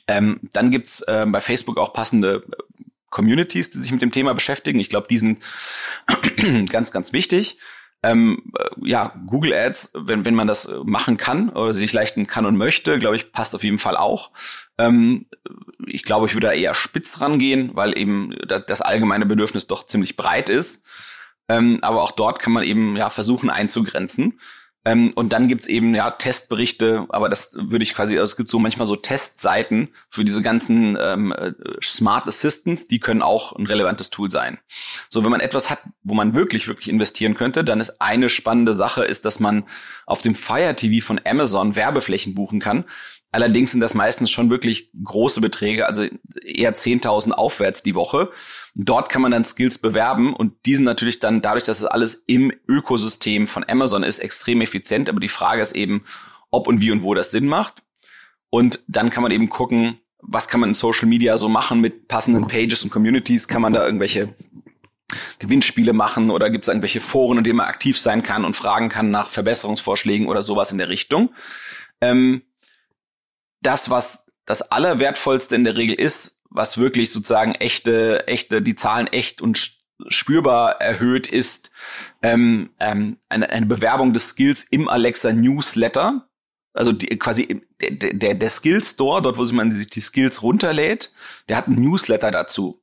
Ähm, 0.07 0.41
dann 0.51 0.71
gibt's 0.71 1.01
äh, 1.01 1.25
bei 1.27 1.39
Facebook 1.39 1.77
auch 1.77 1.94
passende 1.94 2.44
Communities, 3.09 3.69
die 3.69 3.79
sich 3.79 3.91
mit 3.91 4.01
dem 4.01 4.11
Thema 4.11 4.33
beschäftigen. 4.33 4.79
Ich 4.79 4.89
glaube, 4.89 5.07
die 5.09 5.17
sind 5.17 5.39
ganz, 6.69 6.91
ganz 6.91 7.13
wichtig 7.13 7.57
ähm, 8.03 8.51
äh, 8.57 8.69
ja, 8.88 9.13
Google 9.25 9.53
Ads, 9.53 9.91
wenn, 9.95 10.25
wenn 10.25 10.35
man 10.35 10.47
das 10.47 10.65
äh, 10.65 10.79
machen 10.83 11.17
kann 11.17 11.49
oder 11.49 11.73
sich 11.73 11.91
leisten 11.94 12.27
kann 12.27 12.45
und 12.45 12.57
möchte, 12.57 12.99
glaube 12.99 13.15
ich, 13.15 13.31
passt 13.31 13.55
auf 13.55 13.63
jeden 13.63 13.79
Fall 13.79 13.97
auch. 13.97 14.31
Ähm, 14.77 15.25
ich 15.85 16.03
glaube, 16.03 16.27
ich 16.27 16.33
würde 16.33 16.47
da 16.47 16.53
eher 16.53 16.74
spitz 16.74 17.21
rangehen, 17.21 17.71
weil 17.74 17.97
eben 17.97 18.35
das, 18.47 18.81
allgemeine 18.81 19.25
Bedürfnis 19.25 19.68
doch 19.68 19.85
ziemlich 19.85 20.15
breit 20.15 20.50
ist. 20.50 20.85
Ähm, 21.50 21.79
aber 21.81 22.01
auch 22.01 22.12
dort 22.12 22.39
kann 22.39 22.53
man 22.53 22.63
eben 22.63 22.97
ja 22.97 23.09
versuchen 23.09 23.50
einzugrenzen. 23.50 24.39
Ähm, 24.88 25.12
und 25.15 25.33
dann 25.33 25.50
gibt's 25.50 25.68
eben 25.68 25.94
ja 25.95 26.12
Testberichte, 26.12 27.07
aber 27.09 27.27
das 27.27 27.51
würde 27.56 27.83
ich 27.83 27.94
quasi, 27.94 28.18
also 28.18 28.31
es 28.31 28.38
gibt 28.38 28.50
so 28.50 28.57
manchmal 28.57 28.88
so 28.88 28.95
Testseiten 28.95 29.89
für 30.09 30.24
diese 30.24 30.41
ganzen 30.41 30.97
ähm, 30.97 31.33
äh, 31.33 31.51
Smart 31.83 32.25
Assistants, 32.25 32.88
die 32.88 33.00
können 33.00 33.21
auch 33.21 33.51
ein 33.51 33.65
relevantes 33.65 34.12
Tool 34.12 34.30
sein. 34.30 34.59
So, 35.09 35.25
wenn 35.25 35.31
man 35.31 35.41
etwas 35.41 35.69
hat, 35.69 35.80
wo 36.03 36.13
man 36.13 36.35
wirklich, 36.35 36.69
wirklich 36.69 36.88
investieren 36.88 37.35
könnte, 37.35 37.65
dann 37.65 37.81
ist 37.81 38.00
eine 38.00 38.30
spannende 38.30 38.73
Sache, 38.73 39.03
ist, 39.03 39.25
dass 39.25 39.41
man 39.41 39.65
auf 40.06 40.21
dem 40.21 40.35
Fire 40.35 40.73
TV 40.73 41.06
von 41.06 41.19
Amazon 41.25 41.75
Werbeflächen 41.75 42.33
buchen 42.33 42.62
kann. 42.62 42.85
Allerdings 43.37 43.69
sind 43.69 43.81
das 43.81 43.93
meistens 43.93 44.31
schon 44.31 44.49
wirklich 44.49 44.89
große 45.03 45.41
Beträge, 45.41 45.85
also 45.85 46.07
eher 46.43 46.75
10.000 46.75 47.33
aufwärts 47.33 47.83
die 47.83 47.93
Woche. 47.93 48.31
Dort 48.73 49.09
kann 49.09 49.21
man 49.21 49.31
dann 49.31 49.45
Skills 49.45 49.77
bewerben 49.77 50.35
und 50.35 50.53
die 50.65 50.73
sind 50.73 50.85
natürlich 50.85 51.19
dann 51.19 51.43
dadurch, 51.43 51.63
dass 51.63 51.77
es 51.77 51.85
alles 51.85 52.23
im 52.25 52.51
Ökosystem 52.67 53.45
von 53.45 53.63
Amazon 53.69 54.01
ist, 54.01 54.17
extrem 54.17 54.61
effizient. 54.61 55.07
Aber 55.07 55.19
die 55.19 55.27
Frage 55.27 55.61
ist 55.61 55.75
eben, 55.75 56.03
ob 56.49 56.67
und 56.67 56.81
wie 56.81 56.89
und 56.89 57.03
wo 57.03 57.13
das 57.13 57.29
Sinn 57.29 57.45
macht. 57.45 57.83
Und 58.49 58.83
dann 58.87 59.11
kann 59.11 59.21
man 59.21 59.31
eben 59.31 59.49
gucken, 59.49 59.99
was 60.17 60.47
kann 60.47 60.59
man 60.59 60.71
in 60.71 60.73
Social 60.73 61.07
Media 61.07 61.37
so 61.37 61.47
machen 61.47 61.79
mit 61.79 62.07
passenden 62.07 62.47
Pages 62.47 62.81
und 62.81 62.89
Communities? 62.89 63.47
Kann 63.47 63.61
man 63.61 63.71
da 63.71 63.85
irgendwelche 63.85 64.33
Gewinnspiele 65.37 65.93
machen 65.93 66.31
oder 66.31 66.49
gibt 66.49 66.65
es 66.65 66.69
irgendwelche 66.69 67.01
Foren, 67.01 67.37
in 67.37 67.43
denen 67.43 67.57
man 67.57 67.67
aktiv 67.67 67.99
sein 67.99 68.23
kann 68.23 68.45
und 68.45 68.55
fragen 68.55 68.89
kann 68.89 69.11
nach 69.11 69.29
Verbesserungsvorschlägen 69.29 70.25
oder 70.27 70.41
sowas 70.41 70.71
in 70.71 70.79
der 70.79 70.89
Richtung? 70.89 71.29
Ähm, 72.01 72.41
das, 73.67 73.89
was 73.89 74.25
das 74.45 74.71
Allerwertvollste 74.71 75.55
in 75.55 75.65
der 75.65 75.75
Regel 75.75 75.95
ist, 75.95 76.39
was 76.49 76.77
wirklich 76.77 77.11
sozusagen 77.11 77.53
echte, 77.53 78.25
echte, 78.27 78.61
die 78.61 78.75
Zahlen 78.75 79.07
echt 79.07 79.41
und 79.41 79.77
spürbar 80.07 80.79
erhöht, 80.79 81.27
ist 81.27 81.71
ähm, 82.21 82.69
ähm, 82.79 83.17
eine, 83.27 83.49
eine 83.49 83.65
Bewerbung 83.65 84.13
des 84.13 84.29
Skills 84.29 84.63
im 84.63 84.87
Alexa 84.87 85.33
Newsletter. 85.33 86.29
Also 86.73 86.93
die, 86.93 87.07
quasi 87.19 87.61
der, 87.81 88.13
der, 88.13 88.35
der 88.35 88.49
Skill 88.49 88.81
Store, 88.81 89.21
dort 89.21 89.37
wo 89.37 89.43
man 89.53 89.73
sich 89.73 89.89
die 89.89 89.99
Skills 89.99 90.43
runterlädt, 90.43 91.11
der 91.49 91.57
hat 91.57 91.67
einen 91.67 91.81
Newsletter 91.81 92.31
dazu. 92.31 92.81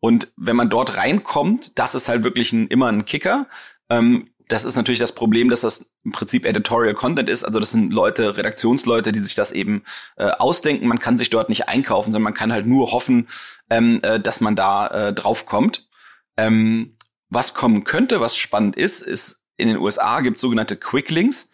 Und 0.00 0.32
wenn 0.36 0.56
man 0.56 0.68
dort 0.68 0.96
reinkommt, 0.96 1.78
das 1.78 1.94
ist 1.94 2.08
halt 2.08 2.24
wirklich 2.24 2.52
ein, 2.52 2.66
immer 2.68 2.88
ein 2.88 3.04
Kicker. 3.04 3.46
Ähm, 3.88 4.30
das 4.48 4.64
ist 4.64 4.76
natürlich 4.76 5.00
das 5.00 5.14
Problem, 5.14 5.48
dass 5.48 5.62
das 5.62 5.94
im 6.04 6.12
Prinzip 6.12 6.44
Editorial 6.44 6.94
Content 6.94 7.28
ist. 7.28 7.44
Also 7.44 7.60
das 7.60 7.70
sind 7.70 7.92
Leute, 7.92 8.36
Redaktionsleute, 8.36 9.12
die 9.12 9.20
sich 9.20 9.34
das 9.34 9.52
eben 9.52 9.84
äh, 10.16 10.26
ausdenken. 10.26 10.86
Man 10.86 10.98
kann 10.98 11.18
sich 11.18 11.30
dort 11.30 11.48
nicht 11.48 11.68
einkaufen, 11.68 12.12
sondern 12.12 12.24
man 12.24 12.34
kann 12.34 12.52
halt 12.52 12.66
nur 12.66 12.92
hoffen, 12.92 13.28
ähm, 13.70 14.00
äh, 14.02 14.20
dass 14.20 14.40
man 14.40 14.54
da 14.54 14.86
äh, 14.88 15.12
drauf 15.12 15.46
kommt. 15.46 15.88
Ähm, 16.36 16.96
was 17.30 17.54
kommen 17.54 17.84
könnte, 17.84 18.20
was 18.20 18.36
spannend 18.36 18.76
ist, 18.76 19.00
ist 19.00 19.44
in 19.56 19.68
den 19.68 19.78
USA 19.78 20.20
gibt 20.20 20.36
es 20.36 20.40
sogenannte 20.40 20.76
Quick 20.76 21.10
Links. 21.10 21.50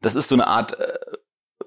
Das 0.00 0.14
ist 0.14 0.28
so 0.28 0.34
eine 0.34 0.46
Art 0.46 0.78
äh, 0.78 0.94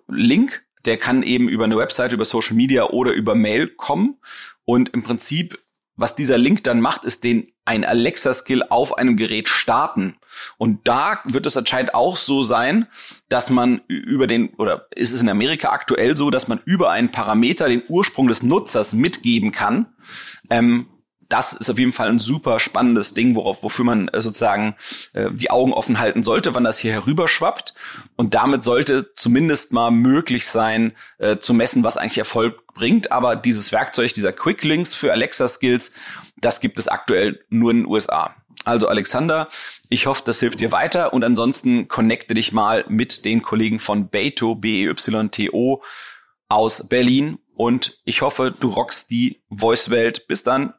Link, 0.08 0.66
der 0.86 0.98
kann 0.98 1.24
eben 1.24 1.50
über 1.50 1.64
eine 1.64 1.78
Website, 1.78 2.12
über 2.12 2.26
Social 2.26 2.56
Media 2.56 2.86
oder 2.90 3.14
über 3.14 3.36
Mail 3.36 3.68
kommen. 3.68 4.20
Und 4.66 4.90
im 4.90 5.04
Prinzip 5.04 5.60
was 5.98 6.16
dieser 6.16 6.38
Link 6.38 6.64
dann 6.64 6.82
macht, 6.82 7.06
ist 7.06 7.24
den 7.24 7.52
ein 7.64 7.84
Alexa-Skill 7.84 8.64
auf 8.70 8.98
einem 8.98 9.18
Gerät 9.18 9.50
starten. 9.50 10.18
Und 10.58 10.88
da 10.88 11.22
wird 11.26 11.46
es 11.46 11.58
anscheinend 11.58 11.96
auch 11.96 12.16
so 12.16 12.44
sein, 12.44 12.88
dass 13.30 13.50
man 13.50 13.82
über 13.88 14.28
den, 14.28 14.50
oder 14.56 14.88
ist 14.92 15.14
es 15.14 15.22
in 15.22 15.30
Amerika 15.30 15.70
aktuell 15.70 16.16
so, 16.16 16.30
dass 16.30 16.48
man 16.48 16.60
über 16.66 16.92
einen 16.92 17.12
Parameter 17.12 17.68
den 17.68 17.84
Ursprung 17.88 18.28
des 18.28 18.44
Nutzers 18.44 18.94
mitgeben 18.94 19.52
kann. 19.52 19.88
Ähm, 20.50 20.88
das 21.30 21.54
ist 21.54 21.70
auf 21.70 21.80
jeden 21.80 21.94
Fall 21.94 22.10
ein 22.10 22.20
super 22.20 22.60
spannendes 22.60 23.14
Ding, 23.14 23.36
worauf, 23.36 23.64
wofür 23.64 23.86
man 23.86 24.08
äh, 24.10 24.22
sozusagen 24.22 24.76
äh, 25.14 25.32
die 25.32 25.50
Augen 25.50 25.74
offen 25.74 26.00
halten 26.00 26.24
sollte, 26.24 26.54
wann 26.54 26.64
das 26.64 26.78
hier 26.78 26.92
herüberschwappt. 26.94 27.74
Und 28.16 28.34
damit 28.34 28.64
sollte 28.64 29.14
zumindest 29.14 29.74
mal 29.74 29.92
möglich 29.92 30.48
sein, 30.48 30.94
äh, 31.18 31.38
zu 31.38 31.54
messen, 31.54 31.84
was 31.84 31.98
eigentlich 31.98 32.18
Erfolg 32.18 32.68
bringt. 32.74 33.12
Aber 33.12 33.36
dieses 33.36 33.72
Werkzeug, 33.72 34.14
dieser 34.14 34.34
Quick 34.34 34.64
Links 34.64 34.94
für 34.94 35.12
Alexa 35.12 35.48
Skills, 35.48 35.92
das 36.38 36.60
gibt 36.60 36.78
es 36.78 36.88
aktuell 36.88 37.44
nur 37.50 37.72
in 37.72 37.78
den 37.82 37.88
USA. 37.88 38.36
Also 38.64 38.88
Alexander, 38.88 39.48
ich 39.90 40.08
hoffe, 40.08 40.24
das 40.26 40.40
hilft 40.40 40.60
dir 40.60 40.72
weiter 40.72 41.14
und 41.14 41.24
ansonsten 41.24 41.88
connecte 41.88 42.34
dich 42.34 42.52
mal 42.52 42.86
mit 42.88 43.26
den 43.26 43.42
Kollegen 43.42 43.80
von 43.80 44.10
Beto, 44.10 44.56
B-E-Y-T-O 44.56 45.84
aus 46.48 46.88
Berlin 46.88 47.38
und 47.56 48.02
ich 48.04 48.22
hoffe, 48.22 48.54
du 48.58 48.70
rockst 48.70 49.10
die 49.10 49.42
Voice-Welt. 49.50 50.28
Bis 50.28 50.44
dann. 50.44 50.74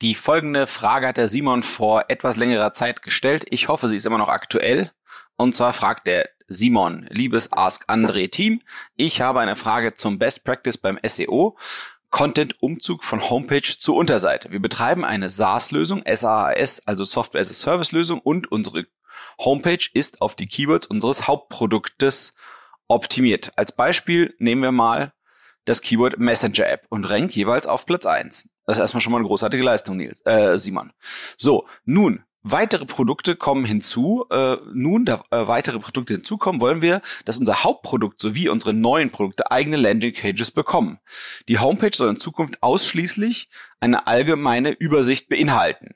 Die 0.00 0.14
folgende 0.14 0.68
Frage 0.68 1.08
hat 1.08 1.16
der 1.16 1.26
Simon 1.26 1.64
vor 1.64 2.04
etwas 2.06 2.36
längerer 2.36 2.72
Zeit 2.72 3.02
gestellt. 3.02 3.46
Ich 3.50 3.66
hoffe, 3.66 3.88
sie 3.88 3.96
ist 3.96 4.06
immer 4.06 4.18
noch 4.18 4.28
aktuell. 4.28 4.92
Und 5.36 5.56
zwar 5.56 5.72
fragt 5.72 6.06
er, 6.06 6.28
Simon, 6.46 7.06
liebes 7.10 7.52
Ask 7.52 7.82
Andre 7.88 8.28
Team. 8.28 8.62
Ich 8.96 9.20
habe 9.20 9.40
eine 9.40 9.56
Frage 9.56 9.94
zum 9.94 10.18
Best 10.20 10.44
Practice 10.44 10.78
beim 10.78 11.00
SEO. 11.04 11.58
Content-Umzug 12.10 13.04
von 13.04 13.28
Homepage 13.28 13.60
zur 13.60 13.96
Unterseite. 13.96 14.52
Wir 14.52 14.60
betreiben 14.60 15.04
eine 15.04 15.28
SaaS-Lösung, 15.28 16.04
SaaS, 16.06 16.80
also 16.86 17.04
Software 17.04 17.40
as 17.40 17.50
a 17.50 17.54
Service-Lösung 17.54 18.20
und 18.20 18.50
unsere 18.52 18.86
Homepage 19.38 19.84
ist 19.92 20.22
auf 20.22 20.36
die 20.36 20.46
Keywords 20.46 20.86
unseres 20.86 21.26
Hauptproduktes 21.26 22.34
optimiert. 22.86 23.52
Als 23.56 23.72
Beispiel 23.72 24.34
nehmen 24.38 24.62
wir 24.62 24.72
mal 24.72 25.12
das 25.64 25.82
Keyword 25.82 26.18
Messenger 26.18 26.66
App 26.68 26.86
und 26.88 27.04
rank 27.04 27.34
jeweils 27.34 27.66
auf 27.66 27.84
Platz 27.84 28.06
eins. 28.06 28.48
Das 28.68 28.76
ist 28.76 28.82
erstmal 28.82 29.00
schon 29.00 29.12
mal 29.12 29.18
eine 29.18 29.26
großartige 29.26 29.62
Leistung, 29.64 29.96
Nils, 29.96 30.20
äh, 30.26 30.58
Simon. 30.58 30.92
So, 31.38 31.66
nun, 31.86 32.22
weitere 32.42 32.84
Produkte 32.84 33.34
kommen 33.34 33.64
hinzu. 33.64 34.26
Äh, 34.28 34.58
nun, 34.74 35.06
da 35.06 35.24
äh, 35.30 35.46
weitere 35.46 35.78
Produkte 35.78 36.12
hinzukommen, 36.12 36.60
wollen 36.60 36.82
wir, 36.82 37.00
dass 37.24 37.38
unser 37.38 37.64
Hauptprodukt 37.64 38.20
sowie 38.20 38.50
unsere 38.50 38.74
neuen 38.74 39.08
Produkte 39.08 39.50
eigene 39.50 39.78
Landing 39.78 40.12
Pages 40.12 40.50
bekommen. 40.50 40.98
Die 41.48 41.58
Homepage 41.58 41.96
soll 41.96 42.10
in 42.10 42.18
Zukunft 42.18 42.62
ausschließlich 42.62 43.48
eine 43.80 44.06
allgemeine 44.06 44.72
Übersicht 44.72 45.30
beinhalten. 45.30 45.94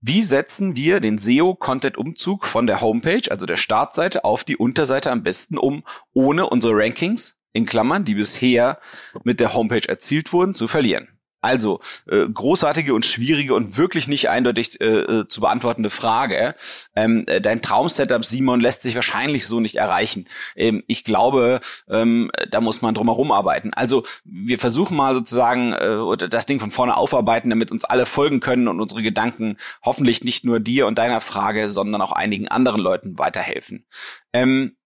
Wie 0.00 0.22
setzen 0.22 0.76
wir 0.76 1.00
den 1.00 1.18
SEO-Content-Umzug 1.18 2.46
von 2.46 2.68
der 2.68 2.82
Homepage, 2.82 3.28
also 3.32 3.46
der 3.46 3.56
Startseite, 3.56 4.24
auf 4.24 4.44
die 4.44 4.56
Unterseite 4.56 5.10
am 5.10 5.24
besten 5.24 5.58
um, 5.58 5.82
ohne 6.12 6.48
unsere 6.48 6.74
Rankings, 6.76 7.36
in 7.52 7.66
Klammern, 7.66 8.04
die 8.04 8.14
bisher 8.14 8.78
mit 9.24 9.40
der 9.40 9.54
Homepage 9.54 9.88
erzielt 9.88 10.32
wurden, 10.32 10.54
zu 10.54 10.68
verlieren? 10.68 11.11
Also, 11.42 11.80
äh, 12.08 12.26
großartige 12.28 12.94
und 12.94 13.04
schwierige 13.04 13.54
und 13.54 13.76
wirklich 13.76 14.06
nicht 14.06 14.30
eindeutig 14.30 14.80
äh, 14.80 14.86
äh, 14.86 15.28
zu 15.28 15.40
beantwortende 15.40 15.90
Frage. 15.90 16.54
Ähm, 16.94 17.24
äh, 17.26 17.40
dein 17.40 17.60
Traum-Setup, 17.60 18.24
Simon, 18.24 18.60
lässt 18.60 18.82
sich 18.82 18.94
wahrscheinlich 18.94 19.46
so 19.46 19.58
nicht 19.58 19.74
erreichen. 19.74 20.28
Ähm, 20.54 20.84
ich 20.86 21.02
glaube, 21.02 21.60
ähm, 21.88 22.30
da 22.48 22.60
muss 22.60 22.80
man 22.80 22.94
drum 22.94 23.08
herum 23.08 23.32
arbeiten. 23.32 23.74
Also, 23.74 24.04
wir 24.24 24.58
versuchen 24.58 24.96
mal 24.96 25.14
sozusagen 25.14 25.72
äh, 25.72 26.28
das 26.28 26.46
Ding 26.46 26.60
von 26.60 26.70
vorne 26.70 26.96
aufarbeiten, 26.96 27.50
damit 27.50 27.72
uns 27.72 27.84
alle 27.84 28.06
folgen 28.06 28.38
können 28.38 28.68
und 28.68 28.80
unsere 28.80 29.02
Gedanken 29.02 29.56
hoffentlich 29.84 30.22
nicht 30.22 30.44
nur 30.44 30.60
dir 30.60 30.86
und 30.86 30.96
deiner 30.96 31.20
Frage, 31.20 31.68
sondern 31.68 32.00
auch 32.02 32.12
einigen 32.12 32.46
anderen 32.46 32.80
Leuten 32.80 33.18
weiterhelfen. 33.18 33.84
Ähm, 34.32 34.76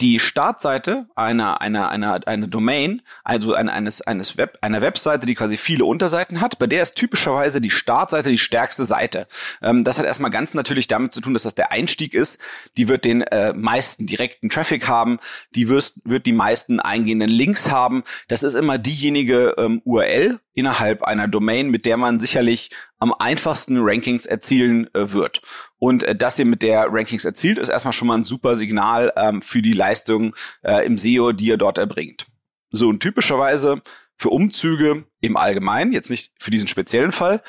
die 0.00 0.18
Startseite 0.18 1.06
einer, 1.14 1.60
einer, 1.60 1.90
einer, 1.90 2.26
einer 2.26 2.46
Domain, 2.46 3.02
also 3.22 3.54
eines, 3.54 4.00
eines 4.00 4.36
Web, 4.36 4.58
einer 4.62 4.80
Webseite, 4.80 5.26
die 5.26 5.34
quasi 5.34 5.56
viele 5.56 5.84
Unterseiten 5.84 6.40
hat, 6.40 6.58
bei 6.58 6.66
der 6.66 6.82
ist 6.82 6.94
typischerweise 6.94 7.60
die 7.60 7.70
Startseite 7.70 8.30
die 8.30 8.38
stärkste 8.38 8.84
Seite. 8.84 9.26
Ähm, 9.62 9.84
das 9.84 9.98
hat 9.98 10.06
erstmal 10.06 10.30
ganz 10.30 10.54
natürlich 10.54 10.86
damit 10.86 11.12
zu 11.12 11.20
tun, 11.20 11.34
dass 11.34 11.42
das 11.42 11.54
der 11.54 11.72
Einstieg 11.72 12.14
ist. 12.14 12.40
Die 12.76 12.88
wird 12.88 13.04
den 13.04 13.22
äh, 13.22 13.52
meisten 13.52 14.06
direkten 14.06 14.48
Traffic 14.48 14.88
haben, 14.88 15.18
die 15.54 15.68
wirst, 15.68 16.00
wird 16.04 16.26
die 16.26 16.32
meisten 16.32 16.80
eingehenden 16.80 17.30
Links 17.30 17.70
haben. 17.70 18.04
Das 18.28 18.42
ist 18.42 18.54
immer 18.54 18.78
diejenige 18.78 19.54
ähm, 19.58 19.82
URL 19.84 20.40
innerhalb 20.54 21.02
einer 21.02 21.28
Domain, 21.28 21.70
mit 21.70 21.86
der 21.86 21.96
man 21.96 22.20
sicherlich 22.20 22.70
am 23.00 23.14
einfachsten 23.18 23.78
Rankings 23.80 24.26
erzielen 24.26 24.92
äh, 24.94 25.12
wird. 25.12 25.42
Und 25.78 26.04
äh, 26.04 26.14
dass 26.14 26.38
ihr 26.38 26.44
mit 26.44 26.62
der 26.62 26.86
Rankings 26.90 27.24
erzielt, 27.24 27.58
ist 27.58 27.70
erstmal 27.70 27.92
schon 27.92 28.08
mal 28.08 28.18
ein 28.18 28.24
super 28.24 28.54
Signal 28.54 29.12
ähm, 29.16 29.42
für 29.42 29.62
die 29.62 29.72
Leistung 29.72 30.36
äh, 30.62 30.86
im 30.86 30.96
SEO, 30.96 31.32
die 31.32 31.46
ihr 31.46 31.56
dort 31.56 31.78
erbringt. 31.78 32.26
So, 32.70 32.88
und 32.88 33.00
typischerweise 33.00 33.82
für 34.16 34.28
Umzüge 34.28 35.04
im 35.20 35.36
Allgemeinen, 35.36 35.92
jetzt 35.92 36.10
nicht 36.10 36.32
für 36.38 36.50
diesen 36.50 36.68
speziellen 36.68 37.10
Fall, 37.10 37.42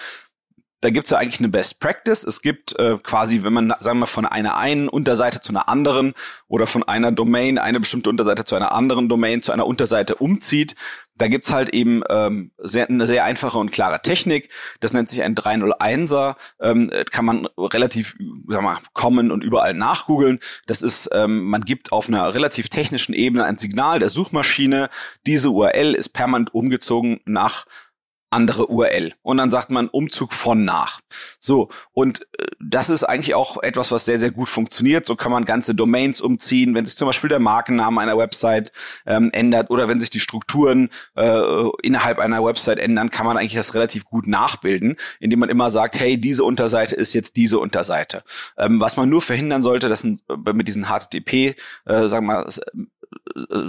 da 0.82 0.90
gibt's 0.90 1.12
ja 1.12 1.20
eigentlich 1.20 1.40
eine 1.40 1.50
Best 1.50 1.80
Practice. 1.80 2.24
Es 2.24 2.42
gibt 2.42 2.78
äh, 2.80 2.98
quasi, 3.02 3.44
wenn 3.44 3.54
man, 3.54 3.74
sagen 3.80 4.00
wir, 4.00 4.08
von 4.08 4.26
einer 4.26 4.58
einen 4.58 4.90
Unterseite 4.90 5.40
zu 5.40 5.52
einer 5.52 5.70
anderen 5.70 6.14
oder 6.48 6.66
von 6.66 6.84
einer 6.84 7.12
Domain 7.12 7.60
eine 7.60 7.80
bestimmte 7.80 8.10
Unterseite 8.10 8.46
zu 8.46 8.56
einer 8.56 8.72
anderen 8.72 9.08
Domain 9.08 9.44
zu 9.44 9.52
einer 9.52 9.68
Unterseite 9.68 10.16
umzieht, 10.16 10.76
da 11.22 11.28
gibt's 11.28 11.54
halt 11.54 11.70
eben 11.70 12.02
ähm, 12.10 12.52
sehr, 12.58 12.90
eine 12.90 13.06
sehr 13.06 13.24
einfache 13.26 13.60
und 13.60 13.72
klare 13.72 14.02
Technik. 14.02 14.50
Das 14.80 14.92
nennt 14.92 15.08
sich 15.08 15.22
ein 15.22 15.36
301er. 15.36 16.36
Ähm, 16.60 16.90
kann 17.12 17.26
man 17.26 17.46
relativ, 17.58 18.16
sag 18.48 18.64
mal, 18.64 18.80
kommen 18.94 19.30
und 19.30 19.44
überall 19.44 19.76
nachgoogeln. 19.76 20.40
Das 20.66 20.82
ist, 20.82 21.10
ähm, 21.14 21.44
man 21.44 21.62
gibt 21.62 21.92
auf 21.92 22.08
einer 22.08 22.34
relativ 22.34 22.70
technischen 22.70 23.14
Ebene 23.14 23.46
ein 23.46 23.60
Signal 23.60 24.00
der 24.00 24.10
Suchmaschine. 24.10 24.90
Diese 25.28 25.52
URL 25.52 25.94
ist 25.94 26.10
permanent 26.10 26.56
umgezogen 26.56 27.20
nach 27.26 27.68
andere 28.32 28.68
URL. 28.68 29.14
Und 29.22 29.38
dann 29.38 29.52
sagt 29.52 29.70
man 29.70 29.88
Umzug 29.88 30.34
von 30.34 30.64
nach. 30.64 31.02
So, 31.40 31.70
und 31.92 32.22
äh, 32.38 32.48
das 32.60 32.90
ist 32.90 33.04
eigentlich 33.04 33.36
auch 33.36 33.62
etwas, 33.62 33.92
was 33.92 34.06
sehr, 34.06 34.18
sehr 34.18 34.32
gut 34.32 34.50
funktioniert. 34.50 35.06
So 35.06 35.16
kann 35.16 35.32
man 35.32 35.46
ganze 35.46 35.76
Domains 35.76 36.22
umziehen, 36.22 36.74
wenn 36.74 36.86
sich 36.86 36.96
zum 36.96 37.08
Beispiel 37.08 37.30
der 37.30 37.40
Markenname 37.40 38.02
einer 38.02 38.18
Website 38.18 38.72
ähm, 39.06 39.30
ändert 39.34 39.70
oder 39.70 39.88
wenn 39.88 40.00
sich 40.00 40.10
die 40.10 40.20
Strukturen 40.20 40.90
äh, 41.16 41.70
innerhalb 41.84 42.20
einer 42.20 42.44
Website 42.44 42.80
ändern, 42.80 43.12
kann 43.12 43.26
man 43.26 43.38
eigentlich 43.38 43.56
das 43.56 43.74
relativ 43.74 44.06
gut 44.06 44.28
nachbilden, 44.28 44.96
indem 45.20 45.40
man 45.40 45.50
immer 45.50 45.70
sagt, 45.70 46.00
hey, 46.00 46.20
diese 46.20 46.44
Unterseite 46.44 46.96
ist 46.96 47.14
jetzt 47.14 47.36
diese 47.36 47.60
Unterseite. 47.60 48.24
Ähm, 48.58 48.80
was 48.80 48.98
man 48.98 49.10
nur 49.10 49.22
verhindern 49.22 49.62
sollte, 49.62 49.90
das 49.90 50.02
sind 50.02 50.24
äh, 50.30 50.54
mit 50.54 50.68
diesen 50.68 50.86
HTTP, 50.86 51.56
äh, 51.86 52.08
sagen 52.08 52.26
wir 52.28 52.34
mal, 52.34 52.50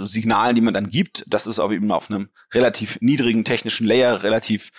Signalen, 0.05 0.55
die 0.55 0.61
man 0.61 0.73
dann 0.73 0.89
gibt, 0.89 1.23
das 1.27 1.47
ist 1.47 1.59
auch 1.59 1.71
eben 1.71 1.91
auf 1.91 2.09
einem 2.09 2.29
relativ 2.53 2.97
niedrigen 3.01 3.43
technischen 3.43 3.87
Layer, 3.87 4.23
relativ, 4.23 4.71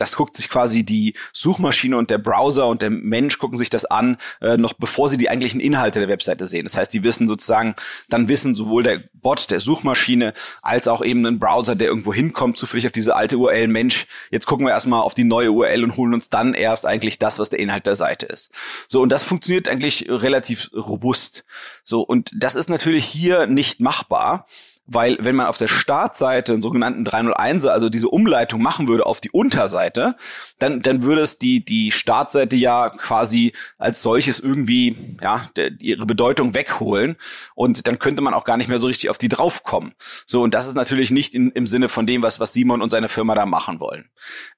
das 0.00 0.16
guckt 0.16 0.34
sich 0.34 0.48
quasi 0.48 0.82
die 0.82 1.12
Suchmaschine 1.34 1.98
und 1.98 2.08
der 2.08 2.16
Browser 2.16 2.66
und 2.68 2.80
der 2.80 2.88
Mensch 2.88 3.36
gucken 3.36 3.58
sich 3.58 3.68
das 3.68 3.84
an, 3.84 4.16
äh, 4.40 4.56
noch 4.56 4.72
bevor 4.72 5.10
sie 5.10 5.18
die 5.18 5.28
eigentlichen 5.28 5.60
Inhalte 5.60 6.00
der 6.00 6.08
Webseite 6.08 6.46
sehen. 6.46 6.64
Das 6.64 6.74
heißt, 6.74 6.92
die 6.94 7.02
wissen 7.02 7.28
sozusagen, 7.28 7.74
dann 8.08 8.26
wissen 8.28 8.54
sowohl 8.54 8.82
der 8.82 9.02
Bot 9.12 9.50
der 9.50 9.60
Suchmaschine 9.60 10.32
als 10.62 10.88
auch 10.88 11.04
eben 11.04 11.26
ein 11.26 11.38
Browser, 11.38 11.76
der 11.76 11.88
irgendwo 11.88 12.14
hinkommt, 12.14 12.56
zufällig 12.56 12.86
auf 12.86 12.92
diese 12.92 13.14
alte 13.14 13.36
URL, 13.36 13.68
Mensch, 13.68 14.06
jetzt 14.30 14.46
gucken 14.46 14.64
wir 14.64 14.72
erstmal 14.72 15.02
auf 15.02 15.12
die 15.12 15.24
neue 15.24 15.52
URL 15.52 15.84
und 15.84 15.98
holen 15.98 16.14
uns 16.14 16.30
dann 16.30 16.54
erst 16.54 16.86
eigentlich 16.86 17.18
das, 17.18 17.38
was 17.38 17.50
der 17.50 17.58
Inhalt 17.58 17.84
der 17.84 17.94
Seite 17.94 18.24
ist. 18.24 18.52
So, 18.88 19.02
und 19.02 19.10
das 19.10 19.22
funktioniert 19.22 19.68
eigentlich 19.68 20.06
relativ 20.08 20.70
robust. 20.72 21.44
So, 21.84 22.00
und 22.00 22.30
das 22.34 22.54
ist 22.54 22.70
natürlich 22.70 23.04
hier 23.04 23.46
nicht 23.46 23.80
machbar 23.80 24.46
weil 24.92 25.16
wenn 25.20 25.36
man 25.36 25.46
auf 25.46 25.56
der 25.56 25.68
Startseite 25.68 26.52
einen 26.52 26.62
sogenannten 26.62 27.04
301er, 27.04 27.68
also 27.68 27.88
diese 27.88 28.08
Umleitung 28.08 28.60
machen 28.60 28.88
würde 28.88 29.06
auf 29.06 29.20
die 29.20 29.30
Unterseite, 29.30 30.16
dann, 30.58 30.82
dann 30.82 31.04
würde 31.04 31.22
es 31.22 31.38
die, 31.38 31.64
die 31.64 31.92
Startseite 31.92 32.56
ja 32.56 32.90
quasi 32.90 33.52
als 33.78 34.02
solches 34.02 34.40
irgendwie, 34.40 35.16
ja, 35.22 35.48
der, 35.54 35.70
ihre 35.78 36.06
Bedeutung 36.06 36.54
wegholen 36.54 37.16
und 37.54 37.86
dann 37.86 38.00
könnte 38.00 38.20
man 38.20 38.34
auch 38.34 38.42
gar 38.42 38.56
nicht 38.56 38.68
mehr 38.68 38.78
so 38.78 38.88
richtig 38.88 39.10
auf 39.10 39.18
die 39.18 39.28
draufkommen. 39.28 39.92
So, 40.26 40.42
und 40.42 40.54
das 40.54 40.66
ist 40.66 40.74
natürlich 40.74 41.12
nicht 41.12 41.34
in, 41.34 41.52
im 41.52 41.68
Sinne 41.68 41.88
von 41.88 42.04
dem, 42.04 42.24
was, 42.24 42.40
was 42.40 42.52
Simon 42.52 42.82
und 42.82 42.90
seine 42.90 43.08
Firma 43.08 43.36
da 43.36 43.46
machen 43.46 43.78
wollen. 43.78 44.10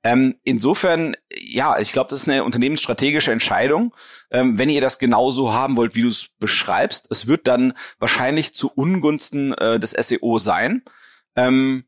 Ähm, 0.03 0.37
insofern, 0.45 1.15
ja, 1.31 1.79
ich 1.79 1.93
glaube, 1.93 2.09
das 2.09 2.21
ist 2.21 2.29
eine 2.29 2.43
unternehmensstrategische 2.45 3.33
Entscheidung. 3.33 3.95
Ähm, 4.31 4.59
wenn 4.59 4.71
ihr 4.71 4.81
das 4.81 4.99
genauso 4.99 5.53
haben 5.53 5.77
wollt, 5.77 5.95
wie 5.95 6.03
du 6.03 6.09
es 6.09 6.29
beschreibst, 6.39 7.09
es 7.11 7.27
wird 7.27 7.47
dann 7.47 7.75
wahrscheinlich 7.99 8.55
zu 8.55 8.73
Ungunsten 8.75 9.53
äh, 9.53 9.79
des 9.79 9.91
SEO 9.91 10.22
SEO 10.23 10.39
sein. 10.39 10.83
Ähm, 11.37 11.85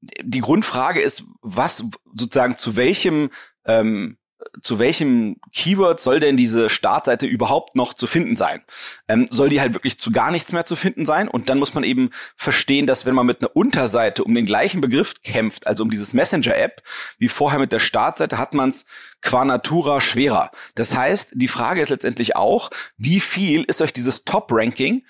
die 0.00 0.40
Grundfrage 0.40 1.00
ist, 1.00 1.24
was 1.40 1.84
sozusagen 2.14 2.56
zu 2.56 2.76
welchem 2.76 3.30
ähm, 3.64 4.18
zu 4.62 4.78
welchem 4.78 5.36
Keyword 5.52 5.98
soll 5.98 6.20
denn 6.20 6.36
diese 6.36 6.68
Startseite 6.68 7.26
überhaupt 7.26 7.74
noch 7.74 7.94
zu 7.94 8.06
finden 8.06 8.36
sein? 8.36 8.62
Ähm, 9.08 9.26
soll 9.30 9.48
die 9.48 9.60
halt 9.60 9.74
wirklich 9.74 9.98
zu 9.98 10.12
gar 10.12 10.30
nichts 10.30 10.52
mehr 10.52 10.64
zu 10.64 10.76
finden 10.76 11.04
sein? 11.06 11.26
Und 11.26 11.48
dann 11.48 11.58
muss 11.58 11.74
man 11.74 11.84
eben 11.84 12.10
verstehen, 12.36 12.86
dass 12.86 13.06
wenn 13.06 13.14
man 13.14 13.26
mit 13.26 13.40
einer 13.40 13.56
Unterseite 13.56 14.24
um 14.24 14.34
den 14.34 14.46
gleichen 14.46 14.80
Begriff 14.80 15.14
kämpft, 15.22 15.66
also 15.66 15.82
um 15.82 15.90
dieses 15.90 16.12
Messenger-App, 16.12 16.82
wie 17.18 17.28
vorher 17.28 17.58
mit 17.58 17.72
der 17.72 17.78
Startseite, 17.78 18.38
hat 18.38 18.54
man 18.54 18.70
es 18.70 18.86
qua 19.22 19.44
natura 19.44 20.00
schwerer. 20.00 20.50
Das 20.74 20.94
heißt, 20.94 21.32
die 21.34 21.48
Frage 21.48 21.80
ist 21.80 21.88
letztendlich 21.88 22.36
auch, 22.36 22.70
wie 22.96 23.20
viel 23.20 23.64
ist 23.64 23.80
euch 23.80 23.92
dieses 23.92 24.24
Top-Ranking 24.24 25.02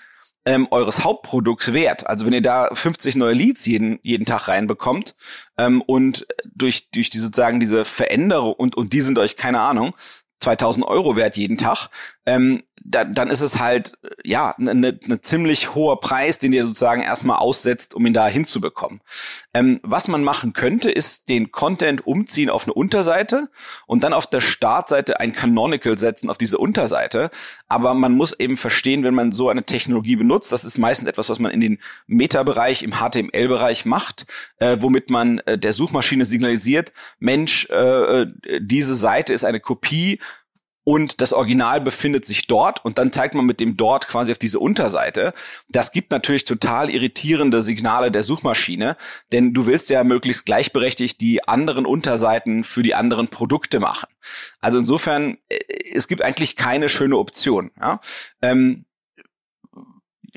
ähm, 0.46 0.68
eures 0.70 1.04
Hauptprodukts 1.04 1.72
wert. 1.72 2.06
Also 2.06 2.24
wenn 2.24 2.32
ihr 2.32 2.40
da 2.40 2.70
50 2.72 3.16
neue 3.16 3.34
Leads 3.34 3.66
jeden, 3.66 3.98
jeden 4.02 4.24
Tag 4.24 4.48
reinbekommt 4.48 5.14
ähm, 5.58 5.82
und 5.82 6.26
durch, 6.54 6.88
durch 6.90 7.10
die 7.10 7.18
sozusagen 7.18 7.60
diese 7.60 7.84
Veränderung 7.84 8.54
und, 8.54 8.76
und 8.76 8.92
die 8.92 9.00
sind 9.02 9.18
euch, 9.18 9.36
keine 9.36 9.60
Ahnung, 9.60 9.94
2000 10.40 10.86
Euro 10.86 11.16
wert 11.16 11.36
jeden 11.36 11.58
Tag, 11.58 11.88
ähm, 12.24 12.62
da, 12.88 13.04
dann 13.04 13.28
ist 13.28 13.40
es 13.40 13.58
halt 13.58 13.94
ja 14.22 14.54
eine 14.58 14.74
ne, 14.74 14.98
ne 15.04 15.20
ziemlich 15.20 15.74
hoher 15.74 16.00
Preis, 16.00 16.38
den 16.38 16.52
ihr 16.52 16.66
sozusagen 16.66 17.02
erstmal 17.02 17.38
aussetzt, 17.38 17.94
um 17.94 18.06
ihn 18.06 18.14
da 18.14 18.28
hinzubekommen. 18.28 19.00
Ähm, 19.54 19.80
was 19.82 20.08
man 20.08 20.22
machen 20.22 20.52
könnte, 20.52 20.90
ist 20.90 21.28
den 21.28 21.50
Content 21.50 22.06
umziehen 22.06 22.50
auf 22.50 22.64
eine 22.64 22.74
Unterseite 22.74 23.48
und 23.86 24.04
dann 24.04 24.12
auf 24.12 24.26
der 24.26 24.40
Startseite 24.40 25.18
ein 25.20 25.32
Canonical 25.32 25.98
setzen 25.98 26.30
auf 26.30 26.38
diese 26.38 26.58
Unterseite. 26.58 27.30
Aber 27.68 27.94
man 27.94 28.12
muss 28.12 28.38
eben 28.38 28.56
verstehen, 28.56 29.02
wenn 29.02 29.14
man 29.14 29.32
so 29.32 29.48
eine 29.48 29.64
Technologie 29.64 30.16
benutzt, 30.16 30.52
das 30.52 30.64
ist 30.64 30.78
meistens 30.78 31.08
etwas, 31.08 31.28
was 31.28 31.38
man 31.38 31.52
in 31.52 31.60
den 31.60 31.78
Meta-Bereich, 32.06 32.82
im 32.82 32.92
HTML-Bereich 32.92 33.84
macht, 33.84 34.26
äh, 34.58 34.76
womit 34.80 35.10
man 35.10 35.38
äh, 35.40 35.58
der 35.58 35.72
Suchmaschine 35.72 36.24
signalisiert, 36.24 36.92
Mensch, 37.18 37.68
äh, 37.70 38.22
äh 38.22 38.26
diese 38.60 38.94
Seite 38.94 39.32
ist 39.32 39.44
eine 39.44 39.60
Kopie 39.60 40.20
und 40.88 41.20
das 41.20 41.32
Original 41.32 41.80
befindet 41.80 42.24
sich 42.24 42.46
dort 42.46 42.84
und 42.84 42.98
dann 42.98 43.12
zeigt 43.12 43.34
man 43.34 43.44
mit 43.44 43.58
dem 43.58 43.76
dort 43.76 44.06
quasi 44.06 44.30
auf 44.30 44.38
diese 44.38 44.60
Unterseite. 44.60 45.34
Das 45.68 45.90
gibt 45.90 46.12
natürlich 46.12 46.44
total 46.44 46.90
irritierende 46.90 47.60
Signale 47.60 48.12
der 48.12 48.22
Suchmaschine, 48.22 48.96
denn 49.32 49.52
du 49.52 49.66
willst 49.66 49.90
ja 49.90 50.04
möglichst 50.04 50.46
gleichberechtigt 50.46 51.20
die 51.20 51.42
anderen 51.42 51.86
Unterseiten 51.86 52.62
für 52.62 52.84
die 52.84 52.94
anderen 52.94 53.26
Produkte 53.26 53.80
machen. 53.80 54.06
Also 54.60 54.78
insofern, 54.78 55.38
äh, 55.48 55.58
es 55.92 56.06
gibt 56.06 56.22
eigentlich 56.22 56.54
keine 56.54 56.88
schöne 56.88 57.18
Option. 57.18 57.72
Ja? 57.80 58.00
Ähm, 58.40 58.84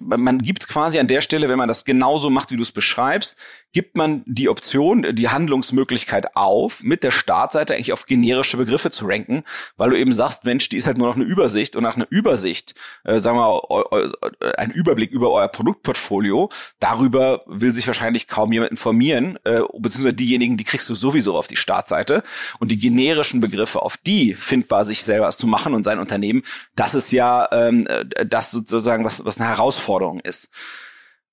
man 0.01 0.39
gibt 0.39 0.68
quasi 0.68 0.98
an 0.98 1.08
der 1.08 1.22
Stelle, 1.22 1.50
wenn 1.50 1.58
man 1.58 1.68
das 1.68 1.86
genauso 1.86 2.32
macht, 2.32 2.50
wie 2.50 2.56
du 2.56 2.63
es 2.63 2.72
beschreibst, 2.72 3.38
gibt 3.71 3.95
man 3.95 4.23
die 4.25 4.49
Option, 4.49 5.15
die 5.15 5.29
Handlungsmöglichkeit 5.29 6.35
auf, 6.35 6.81
mit 6.83 7.03
der 7.03 7.11
Startseite 7.11 7.75
eigentlich 7.75 7.93
auf 7.93 8.05
generische 8.05 8.57
Begriffe 8.57 8.89
zu 8.89 9.05
ranken, 9.05 9.43
weil 9.77 9.91
du 9.91 9.97
eben 9.97 10.11
sagst, 10.11 10.45
Mensch, 10.45 10.69
die 10.69 10.77
ist 10.77 10.88
halt 10.88 10.97
nur 10.97 11.07
noch 11.07 11.15
eine 11.15 11.25
Übersicht 11.25 11.75
und 11.75 11.83
nach 11.83 11.95
einer 11.95 12.07
Übersicht, 12.09 12.73
äh, 13.03 13.19
sagen 13.19 13.38
wir 13.38 13.61
mal, 13.69 14.13
ein 14.57 14.71
Überblick 14.71 15.11
über 15.11 15.31
euer 15.31 15.47
Produktportfolio, 15.47 16.49
darüber 16.79 17.43
will 17.45 17.73
sich 17.73 17.85
wahrscheinlich 17.85 18.27
kaum 18.27 18.51
jemand 18.51 18.71
informieren, 18.71 19.38
äh, 19.43 19.61
beziehungsweise 19.77 20.15
diejenigen, 20.15 20.57
die 20.57 20.63
kriegst 20.63 20.89
du 20.89 20.95
sowieso 20.95 21.38
auf 21.38 21.47
die 21.47 21.57
Startseite 21.57 22.23
und 22.59 22.71
die 22.71 22.79
generischen 22.79 23.41
Begriffe, 23.41 23.81
auf 23.81 23.97
die 23.97 24.33
findbar 24.33 24.85
sich 24.85 25.03
selber 25.03 25.29
zu 25.29 25.47
machen 25.47 25.73
und 25.73 25.83
sein 25.83 25.99
Unternehmen, 25.99 26.43
das 26.75 26.95
ist 26.95 27.11
ja 27.11 27.47
ähm, 27.51 27.88
das 28.25 28.51
sozusagen, 28.51 29.05
was, 29.05 29.23
was 29.25 29.39
eine 29.39 29.49
Herausforderung 29.49 30.19
ist. 30.21 30.49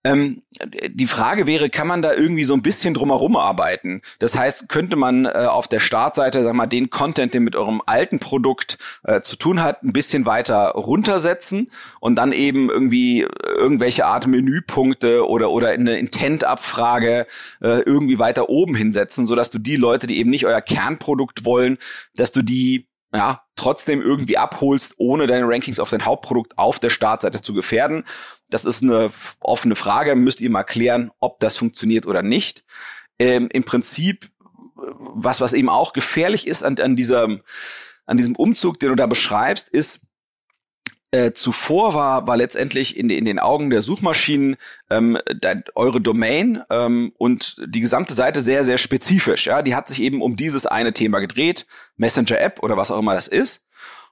Ähm, 0.06 0.42
die 0.88 1.06
Frage 1.06 1.46
wäre, 1.46 1.68
kann 1.68 1.88
man 1.88 2.00
da 2.00 2.14
irgendwie 2.14 2.44
so 2.44 2.54
ein 2.54 2.62
bisschen 2.62 2.94
drumherum 2.94 3.36
arbeiten? 3.36 4.02
Das 4.20 4.38
heißt, 4.38 4.68
könnte 4.68 4.96
man 4.96 5.26
äh, 5.26 5.30
auf 5.30 5.66
der 5.66 5.80
Startseite, 5.80 6.44
sag 6.44 6.54
mal, 6.54 6.66
den 6.66 6.90
Content, 6.90 7.34
den 7.34 7.42
mit 7.42 7.56
eurem 7.56 7.82
alten 7.86 8.20
Produkt 8.20 8.78
äh, 9.02 9.20
zu 9.20 9.36
tun 9.36 9.62
hat, 9.62 9.82
ein 9.82 9.92
bisschen 9.92 10.24
weiter 10.24 10.68
runtersetzen 10.70 11.72
und 11.98 12.16
dann 12.16 12.32
eben 12.32 12.70
irgendwie 12.70 13.26
irgendwelche 13.44 14.06
Art 14.06 14.26
Menüpunkte 14.26 15.26
oder 15.26 15.50
oder 15.50 15.70
eine 15.70 15.98
Intent-Abfrage 15.98 17.26
äh, 17.60 17.80
irgendwie 17.80 18.18
weiter 18.18 18.48
oben 18.48 18.76
hinsetzen, 18.76 19.26
sodass 19.26 19.50
du 19.50 19.58
die 19.58 19.76
Leute, 19.76 20.06
die 20.06 20.18
eben 20.18 20.30
nicht 20.30 20.46
euer 20.46 20.60
Kernprodukt 20.60 21.44
wollen, 21.44 21.78
dass 22.14 22.30
du 22.30 22.42
die 22.42 22.86
ja, 23.12 23.42
trotzdem 23.54 24.02
irgendwie 24.02 24.36
abholst, 24.36 24.94
ohne 24.98 25.26
deine 25.26 25.48
Rankings 25.48 25.80
auf 25.80 25.90
dein 25.90 26.04
Hauptprodukt 26.04 26.58
auf 26.58 26.78
der 26.78 26.90
Startseite 26.90 27.40
zu 27.40 27.54
gefährden. 27.54 28.04
Das 28.50 28.64
ist 28.64 28.82
eine 28.82 29.10
offene 29.40 29.76
Frage, 29.76 30.14
müsst 30.14 30.40
ihr 30.40 30.50
mal 30.50 30.64
klären, 30.64 31.10
ob 31.20 31.40
das 31.40 31.56
funktioniert 31.56 32.06
oder 32.06 32.22
nicht. 32.22 32.64
Ähm, 33.18 33.48
Im 33.50 33.64
Prinzip, 33.64 34.30
was, 34.74 35.40
was 35.40 35.52
eben 35.52 35.68
auch 35.68 35.92
gefährlich 35.92 36.46
ist 36.46 36.62
an, 36.62 36.78
an, 36.78 36.96
diesem, 36.96 37.42
an 38.04 38.16
diesem 38.16 38.36
Umzug, 38.36 38.78
den 38.80 38.90
du 38.90 38.94
da 38.96 39.06
beschreibst, 39.06 39.68
ist, 39.68 40.05
äh, 41.16 41.32
zuvor 41.32 41.94
war, 41.94 42.26
war 42.26 42.36
letztendlich 42.36 42.96
in, 42.96 43.08
in 43.08 43.24
den 43.24 43.38
Augen 43.38 43.70
der 43.70 43.80
Suchmaschinen 43.80 44.56
ähm, 44.90 45.18
de, 45.32 45.62
eure 45.74 46.00
Domain 46.00 46.62
ähm, 46.68 47.12
und 47.16 47.56
die 47.66 47.80
gesamte 47.80 48.12
Seite 48.12 48.42
sehr, 48.42 48.64
sehr 48.64 48.76
spezifisch. 48.76 49.46
Ja, 49.46 49.62
Die 49.62 49.74
hat 49.74 49.88
sich 49.88 50.02
eben 50.02 50.20
um 50.20 50.36
dieses 50.36 50.66
eine 50.66 50.92
Thema 50.92 51.20
gedreht, 51.20 51.66
Messenger-App 51.96 52.62
oder 52.62 52.76
was 52.76 52.90
auch 52.90 52.98
immer 52.98 53.14
das 53.14 53.28
ist. 53.28 53.64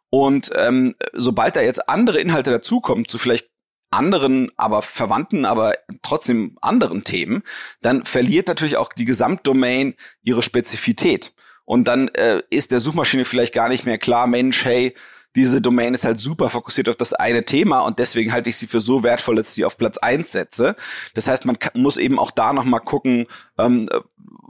Und 0.09 0.51
ähm, 0.57 0.95
sobald 1.13 1.57
da 1.57 1.61
jetzt 1.61 1.89
andere 1.89 2.21
Inhalte 2.21 2.51
dazukommen, 2.51 3.07
zu 3.07 3.19
vielleicht 3.19 3.51
anderen, 3.91 4.51
aber 4.57 4.81
verwandten, 4.81 5.45
aber 5.45 5.75
trotzdem 6.03 6.57
anderen 6.63 7.05
Themen, 7.05 7.43
dann 7.83 8.05
verliert 8.05 8.49
natürlich 8.49 8.77
auch 8.79 8.93
die 8.93 9.05
Gesamtdomain 9.05 9.95
ihre 10.23 10.43
Spezifität. 10.43 11.35
Und 11.67 11.87
dann 11.87 12.09
äh, 12.09 12.43
ist 12.51 12.73
der 12.73 12.81
Suchmaschine 12.81 13.25
vielleicht 13.25 13.55
gar 13.55 13.69
nicht 13.69 13.85
mehr 13.85 13.99
klar, 13.99 14.27
Mensch, 14.27 14.65
hey, 14.65 14.95
diese 15.37 15.61
Domain 15.61 15.95
ist 15.95 16.05
halt 16.05 16.19
super 16.19 16.51
fokussiert 16.51 16.89
auf 16.89 16.97
das 16.97 17.13
eine 17.13 17.45
Thema 17.45 17.81
und 17.81 17.99
deswegen 17.99 18.33
halte 18.33 18.51
ich 18.51 18.57
sie 18.57 18.67
für 18.67 18.81
so 18.81 19.03
wertvoll, 19.03 19.37
dass 19.37 19.49
ich 19.49 19.55
sie 19.55 19.65
auf 19.65 19.77
Platz 19.77 19.99
eins 19.99 20.33
setze. 20.33 20.77
Das 21.15 21.29
heißt, 21.29 21.45
man 21.45 21.59
muss 21.75 21.97
eben 21.97 22.19
auch 22.19 22.31
da 22.31 22.53
nochmal 22.53 22.81
gucken, 22.81 23.27
ähm, 23.59 23.89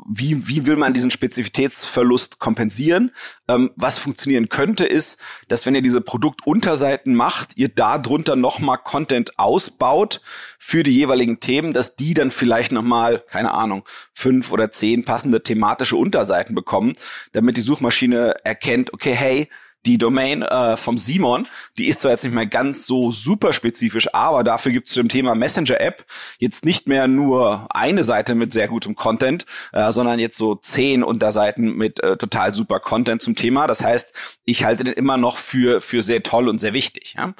wie, 0.07 0.49
wie 0.49 0.67
will 0.67 0.77
man 0.77 0.93
diesen 0.93 1.11
Spezifitätsverlust 1.11 2.39
kompensieren? 2.39 3.11
Ähm, 3.49 3.71
was 3.77 3.99
funktionieren 3.99 4.49
könnte, 4.49 4.85
ist, 4.85 5.19
dass 5.49 5.65
wenn 5.65 5.75
ihr 5.75 5.83
diese 5.83 6.01
Produktunterseiten 6.01 7.15
macht, 7.15 7.57
ihr 7.57 7.69
da 7.69 7.99
drunter 7.99 8.37
nochmal 8.37 8.79
Content 8.79 9.39
ausbaut 9.39 10.21
für 10.59 10.83
die 10.83 10.95
jeweiligen 10.95 11.41
Themen, 11.41 11.73
dass 11.73 11.97
die 11.97 12.13
dann 12.13 12.31
vielleicht 12.31 12.73
nochmal, 12.73 13.25
keine 13.31 13.55
Ahnung, 13.55 13.85
fünf 14.13 14.53
oder 14.53 14.71
zehn 14.71 15.05
passende 15.05 15.43
thematische 15.43 15.97
Unterseiten 15.97 16.55
bekommen, 16.55 16.93
damit 17.33 17.57
die 17.57 17.63
Suchmaschine 17.63 18.37
erkennt, 18.45 18.93
okay, 18.93 19.15
hey, 19.15 19.49
die 19.87 19.99
Domain 19.99 20.43
äh, 20.43 20.77
vom 20.77 20.99
Simon, 20.99 21.47
die 21.79 21.89
ist 21.89 22.01
zwar 22.01 22.13
jetzt 22.13 22.25
nicht 22.25 22.33
mehr 22.33 22.47
ganz 22.47 22.87
so 22.87 23.13
super 23.13 23.53
spezifisch, 23.53 24.13
aber 24.15 24.45
dafür 24.45 24.73
gibt 24.73 24.89
es 24.89 24.95
zu 24.95 25.01
dem 25.01 25.09
Thema 25.09 25.35
Messenger-App 25.35 26.05
jetzt 26.39 26.65
nicht 26.65 26.87
mehr 26.87 27.07
nur 27.09 27.67
eine 27.71 28.05
Seite 28.05 28.35
mit 28.35 28.53
sehr 28.53 28.69
gutem 28.69 28.95
Content, 28.95 29.47
äh, 29.73 29.93
sondern 29.93 30.19
jetzt 30.19 30.39
so 30.39 30.55
zehn 30.55 31.03
Unterseiten 31.03 31.77
mit 31.77 32.03
äh, 32.03 32.17
total 32.17 32.55
super 32.55 32.81
Content 32.81 33.23
zum 33.23 33.37
Thema. 33.37 33.67
Das 33.67 33.85
heißt, 33.85 34.13
ich 34.45 34.65
halte 34.65 34.85
den 34.85 34.95
immer 34.95 35.17
noch 35.17 35.39
für, 35.39 35.81
für 35.81 36.03
sehr 36.03 36.23
toll 36.23 36.49
und 36.49 36.59
sehr 36.59 36.73
wichtig. 36.73 37.15
Ja? 37.17 37.35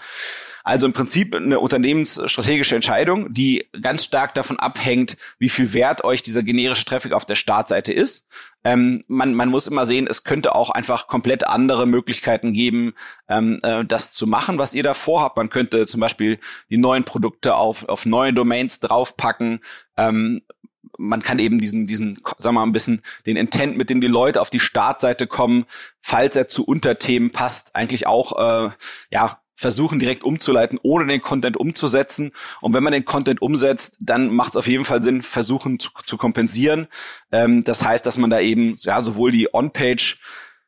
Also 0.65 0.87
im 0.87 0.95
Prinzip 0.95 1.35
eine 1.35 1.61
unternehmensstrategische 1.61 2.75
Entscheidung, 2.75 3.33
die 3.35 3.69
ganz 3.83 4.03
stark 4.03 4.35
davon 4.35 4.59
abhängt, 4.59 5.19
wie 5.39 5.51
viel 5.51 5.75
wert 5.75 6.05
euch 6.05 6.23
dieser 6.23 6.43
generische 6.43 6.87
Traffic 6.87 7.13
auf 7.13 7.27
der 7.27 7.35
Startseite 7.35 7.93
ist. 7.93 8.27
Ähm, 8.65 9.05
man, 9.07 9.35
man 9.35 9.51
muss 9.51 9.67
immer 9.67 9.85
sehen, 9.85 10.07
es 10.09 10.25
könnte 10.25 10.55
auch 10.55 10.71
einfach 10.71 11.07
komplett 11.07 11.47
andere 11.47 11.87
Möglichkeiten 11.87 12.55
geben, 12.55 12.95
ähm, 13.29 13.59
äh, 13.63 13.85
das 13.85 14.13
zu 14.13 14.27
machen, 14.27 14.57
was 14.57 14.73
ihr 14.73 14.83
da 14.83 14.95
vorhabt. 14.95 15.37
Man 15.37 15.51
könnte 15.51 15.85
zum 15.87 16.01
Beispiel 16.01 16.39
die 16.71 16.79
neuen 16.79 17.05
Produkte 17.05 17.57
auf, 17.57 17.87
auf 17.91 18.07
neue 18.07 18.33
Domains 18.33 18.81
draufpacken. 18.81 19.61
Ähm, 19.99 20.41
man 20.97 21.23
kann 21.23 21.41
eben 21.41 21.59
diesen, 21.59 21.85
diesen, 21.85 22.21
sagen 22.39 22.43
wir 22.43 22.53
mal, 22.53 22.63
ein 22.63 22.73
bisschen 22.73 23.03
den 23.27 23.37
Intent, 23.37 23.77
mit 23.77 23.91
dem 23.91 24.01
die 24.01 24.07
Leute 24.07 24.41
auf 24.41 24.49
die 24.49 24.61
Startseite 24.61 25.27
kommen, 25.27 25.67
falls 26.01 26.37
er 26.37 26.49
zu 26.49 26.65
Unterthemen 26.65 27.33
passt, 27.33 27.77
eigentlich 27.77 28.07
auch 28.07 28.69
äh, 28.69 28.71
ja 29.11 29.44
versuchen 29.55 29.99
direkt 29.99 30.25
umzuleiten, 30.25 30.79
ohne 30.83 31.07
den 31.07 31.23
Content 31.23 31.57
umzusetzen. 31.57 32.33
Und 32.61 32.75
wenn 32.75 32.83
man 32.83 32.93
den 32.93 33.05
Content 33.05 33.41
umsetzt, 33.41 33.97
dann 34.01 34.29
macht 34.35 34.51
es 34.51 34.57
auf 34.57 34.67
jeden 34.67 34.85
Fall 34.85 35.01
Sinn, 35.01 35.23
versuchen 35.23 35.79
zu, 35.79 35.91
zu 36.05 36.17
kompensieren. 36.17 36.89
Ähm, 37.31 37.65
das 37.65 37.85
heißt, 37.85 38.05
dass 38.05 38.19
man 38.19 38.31
da 38.31 38.41
eben 38.41 38.75
ja 38.79 39.01
sowohl 39.01 39.31
die 39.31 39.53
On-Page 39.53 40.19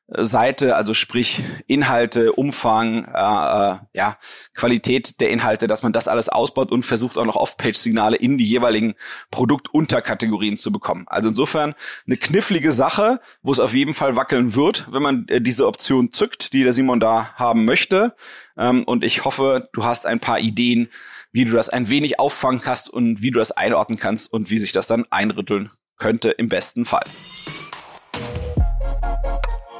Seite, 0.08 0.76
also 0.76 0.94
sprich 0.94 1.42
Inhalte, 1.66 2.32
Umfang, 2.32 3.06
äh, 3.06 3.08
äh, 3.08 3.76
ja, 3.92 4.18
Qualität 4.54 5.20
der 5.20 5.30
Inhalte, 5.30 5.66
dass 5.66 5.82
man 5.82 5.92
das 5.92 6.06
alles 6.06 6.28
ausbaut 6.28 6.70
und 6.70 6.84
versucht 6.84 7.18
auch 7.18 7.24
noch 7.24 7.34
Off-Page-Signale 7.34 8.16
in 8.16 8.38
die 8.38 8.46
jeweiligen 8.46 8.94
Produktunterkategorien 9.32 10.58
zu 10.58 10.70
bekommen. 10.70 11.06
Also 11.08 11.30
insofern 11.30 11.74
eine 12.06 12.16
knifflige 12.16 12.70
Sache, 12.70 13.20
wo 13.42 13.50
es 13.50 13.58
auf 13.58 13.74
jeden 13.74 13.94
Fall 13.94 14.14
wackeln 14.14 14.54
wird, 14.54 14.86
wenn 14.92 15.02
man 15.02 15.26
äh, 15.28 15.40
diese 15.40 15.66
Option 15.66 16.12
zückt, 16.12 16.52
die 16.52 16.62
der 16.62 16.72
Simon 16.72 17.00
da 17.00 17.34
haben 17.34 17.64
möchte. 17.64 18.14
Ähm, 18.56 18.84
und 18.84 19.04
ich 19.04 19.24
hoffe, 19.24 19.68
du 19.72 19.84
hast 19.84 20.06
ein 20.06 20.20
paar 20.20 20.38
Ideen, 20.38 20.88
wie 21.32 21.44
du 21.44 21.52
das 21.52 21.68
ein 21.68 21.88
wenig 21.88 22.20
auffangen 22.20 22.60
kannst 22.60 22.88
und 22.88 23.22
wie 23.22 23.32
du 23.32 23.40
das 23.40 23.50
einordnen 23.50 23.98
kannst 23.98 24.32
und 24.32 24.50
wie 24.50 24.60
sich 24.60 24.70
das 24.70 24.86
dann 24.86 25.04
einrütteln 25.10 25.70
könnte 25.98 26.30
im 26.30 26.48
besten 26.48 26.84
Fall. 26.84 27.06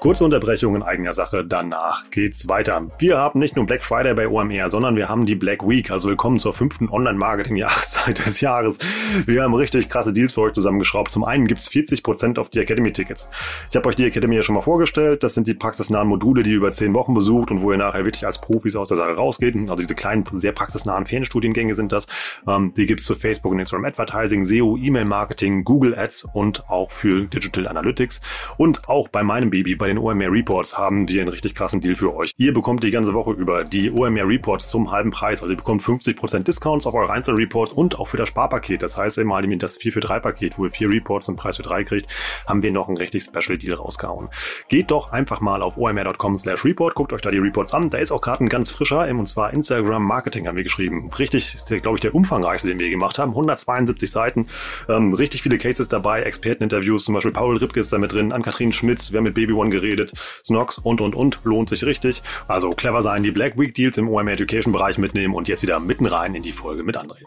Kurze 0.07 0.25
Unterbrechung 0.25 0.77
in 0.77 0.85
eigener 0.85 1.13
Sache, 1.13 1.45
danach 1.45 2.11
geht's 2.11 2.49
weiter. 2.49 2.93
Wir 3.01 3.19
haben 3.19 3.41
nicht 3.41 3.57
nur 3.57 3.67
Black 3.67 3.83
Friday 3.83 4.15
bei 4.15 4.29
OMR, 4.29 4.71
sondern 4.71 4.95
wir 4.95 5.09
haben 5.09 5.27
die 5.27 5.35
Black 5.35 5.69
Week, 5.69 5.91
also 5.91 6.09
willkommen 6.09 6.39
zur 6.39 6.55
fünften 6.55 6.89
Online-Marketing-Jahreszeit 6.89 8.17
des 8.25 8.41
Jahres. 8.41 8.79
Wir 9.27 9.43
haben 9.43 9.53
richtig 9.55 9.89
krasse 9.89 10.13
Deals 10.13 10.35
für 10.35 10.43
euch 10.43 10.53
zusammengeschraubt. 10.53 11.11
Zum 11.11 11.25
einen 11.25 11.49
gibt's 11.49 11.69
40% 11.69 12.39
auf 12.39 12.51
die 12.51 12.61
Academy-Tickets. 12.61 13.29
Ich 13.69 13.75
habe 13.75 13.89
euch 13.89 13.97
die 13.97 14.05
Academy 14.05 14.37
ja 14.37 14.43
schon 14.43 14.55
mal 14.55 14.61
vorgestellt. 14.61 15.25
Das 15.25 15.35
sind 15.35 15.49
die 15.49 15.55
praxisnahen 15.55 16.07
Module, 16.07 16.45
die 16.45 16.53
ihr 16.53 16.59
über 16.59 16.71
zehn 16.71 16.95
Wochen 16.95 17.13
besucht 17.13 17.51
und 17.51 17.63
wo 17.63 17.73
ihr 17.73 17.79
nachher 17.79 18.05
wirklich 18.05 18.25
als 18.25 18.41
Profis 18.41 18.77
aus 18.77 18.87
der 18.87 18.99
Sache 18.99 19.17
rausgeht. 19.17 19.57
Also 19.57 19.75
diese 19.75 19.97
kleinen, 19.97 20.25
sehr 20.35 20.53
praxisnahen 20.53 21.07
Ferienstudiengänge 21.07 21.75
sind 21.75 21.91
das. 21.91 22.07
Ähm, 22.47 22.73
die 22.77 22.87
gibt's 22.87 23.07
zu 23.07 23.17
Facebook 23.17 23.51
und 23.51 23.59
Instagram 23.59 23.87
Advertising, 23.87 24.45
SEO, 24.45 24.77
E-Mail-Marketing, 24.77 25.65
Google 25.65 25.99
Ads 25.99 26.29
und 26.33 26.71
auch 26.71 26.93
für 26.93 27.27
Digital 27.27 27.67
Analytics. 27.67 28.21
Und 28.57 28.89
auch 28.89 29.09
bei 29.09 29.25
meinem 29.25 29.51
Baby, 29.51 29.75
bei 29.75 29.89
den 29.89 29.96
den 29.97 30.03
OMR 30.03 30.31
Reports 30.31 30.77
haben 30.77 31.09
wir 31.09 31.23
einen 31.23 31.31
richtig 31.31 31.55
krassen 31.55 31.81
Deal 31.81 31.97
für 31.97 32.15
euch. 32.15 32.33
Ihr 32.37 32.53
bekommt 32.53 32.85
die 32.85 32.91
ganze 32.91 33.15
Woche 33.15 33.33
über 33.33 33.65
die 33.65 33.91
OMR 33.91 34.29
Reports 34.29 34.69
zum 34.69 34.91
halben 34.91 35.11
Preis. 35.11 35.43
Also 35.43 35.53
ihr 35.53 35.57
bekommt 35.57 35.83
50% 35.83 36.41
Discounts 36.41 36.87
auf 36.87 36.95
eure 36.95 37.13
einzelnen 37.13 37.39
Reports 37.39 37.73
und 37.73 37.99
auch 37.99 38.09
für 38.09 38.17
das 38.17 38.29
Sparpaket. 38.29 38.83
Das 38.83 38.97
heißt, 38.97 39.19
immer 39.19 39.41
das 39.43 39.77
4 39.77 39.93
für 39.93 40.01
3 40.01 40.21
Paket, 40.21 40.59
wo 40.59 40.65
ihr 40.65 40.71
vier 40.71 40.91
Reports 40.91 41.29
und 41.29 41.37
Preis 41.37 41.57
für 41.57 41.63
drei 41.63 41.85
kriegt, 41.85 42.13
haben 42.47 42.63
wir 42.63 42.73
noch 42.73 42.89
einen 42.89 42.97
richtig 42.97 43.25
Special 43.25 43.57
Deal 43.57 43.75
rausgehauen. 43.75 44.29
Geht 44.69 44.91
doch 44.91 45.13
einfach 45.13 45.41
mal 45.41 45.63
auf 45.63 45.79
omr.com 45.79 46.37
slash 46.37 46.65
report, 46.65 46.95
guckt 46.95 47.13
euch 47.13 47.23
da 47.23 47.31
die 47.31 47.39
Reports 47.39 47.73
an. 47.73 47.91
Da 47.91 47.99
ist 47.99 48.11
auch 48.11 48.21
gerade 48.21 48.45
ein 48.45 48.49
ganz 48.49 48.71
frischer, 48.71 49.09
und 49.09 49.27
zwar 49.27 49.53
Instagram 49.53 50.03
Marketing 50.03 50.47
haben 50.47 50.57
wir 50.57 50.65
geschrieben. 50.65 51.11
Richtig, 51.19 51.57
glaube 51.83 51.97
ich, 51.97 52.01
der 52.01 52.15
umfangreichste, 52.15 52.69
den 52.69 52.79
wir 52.79 52.91
gemacht 52.91 53.19
haben. 53.19 53.31
172 53.31 54.11
Seiten, 54.11 54.47
ähm, 54.89 55.15
richtig 55.15 55.43
viele 55.43 55.59
Cases 55.59 55.89
dabei, 55.89 56.23
Experteninterviews, 56.23 57.05
zum 57.05 57.15
Beispiel 57.15 57.33
Paul 57.33 57.57
Ripke 57.57 57.81
ist 57.81 57.93
da 57.93 57.99
mit 57.99 58.13
drin, 58.13 58.33
an 58.33 58.43
Kathrin 58.43 58.73
Schmitz, 58.73 59.13
wir 59.13 59.19
haben 59.19 59.25
mit 59.25 59.35
Baby 59.35 59.53
One 59.53 59.71
geredet, 59.71 59.86
geredet. 59.87 60.13
Snox 60.45 60.79
und 60.79 61.01
und 61.01 61.15
und 61.15 61.41
lohnt 61.45 61.69
sich 61.69 61.85
richtig. 61.85 62.23
Also 62.49 62.71
clever 62.71 63.03
sein, 63.03 63.23
die 63.23 63.31
Black 63.31 63.59
Week 63.59 63.75
Deals 63.75 63.99
im 63.99 64.09
OMR 64.09 64.33
Education 64.33 64.73
Bereich 64.73 64.99
mitnehmen 64.99 65.35
und 65.35 65.49
jetzt 65.49 65.63
wieder 65.63 65.81
mitten 65.81 66.07
rein 66.07 66.35
in 66.35 66.43
die 66.43 66.53
Folge 66.53 66.83
mit 66.83 66.97
André. 66.97 67.23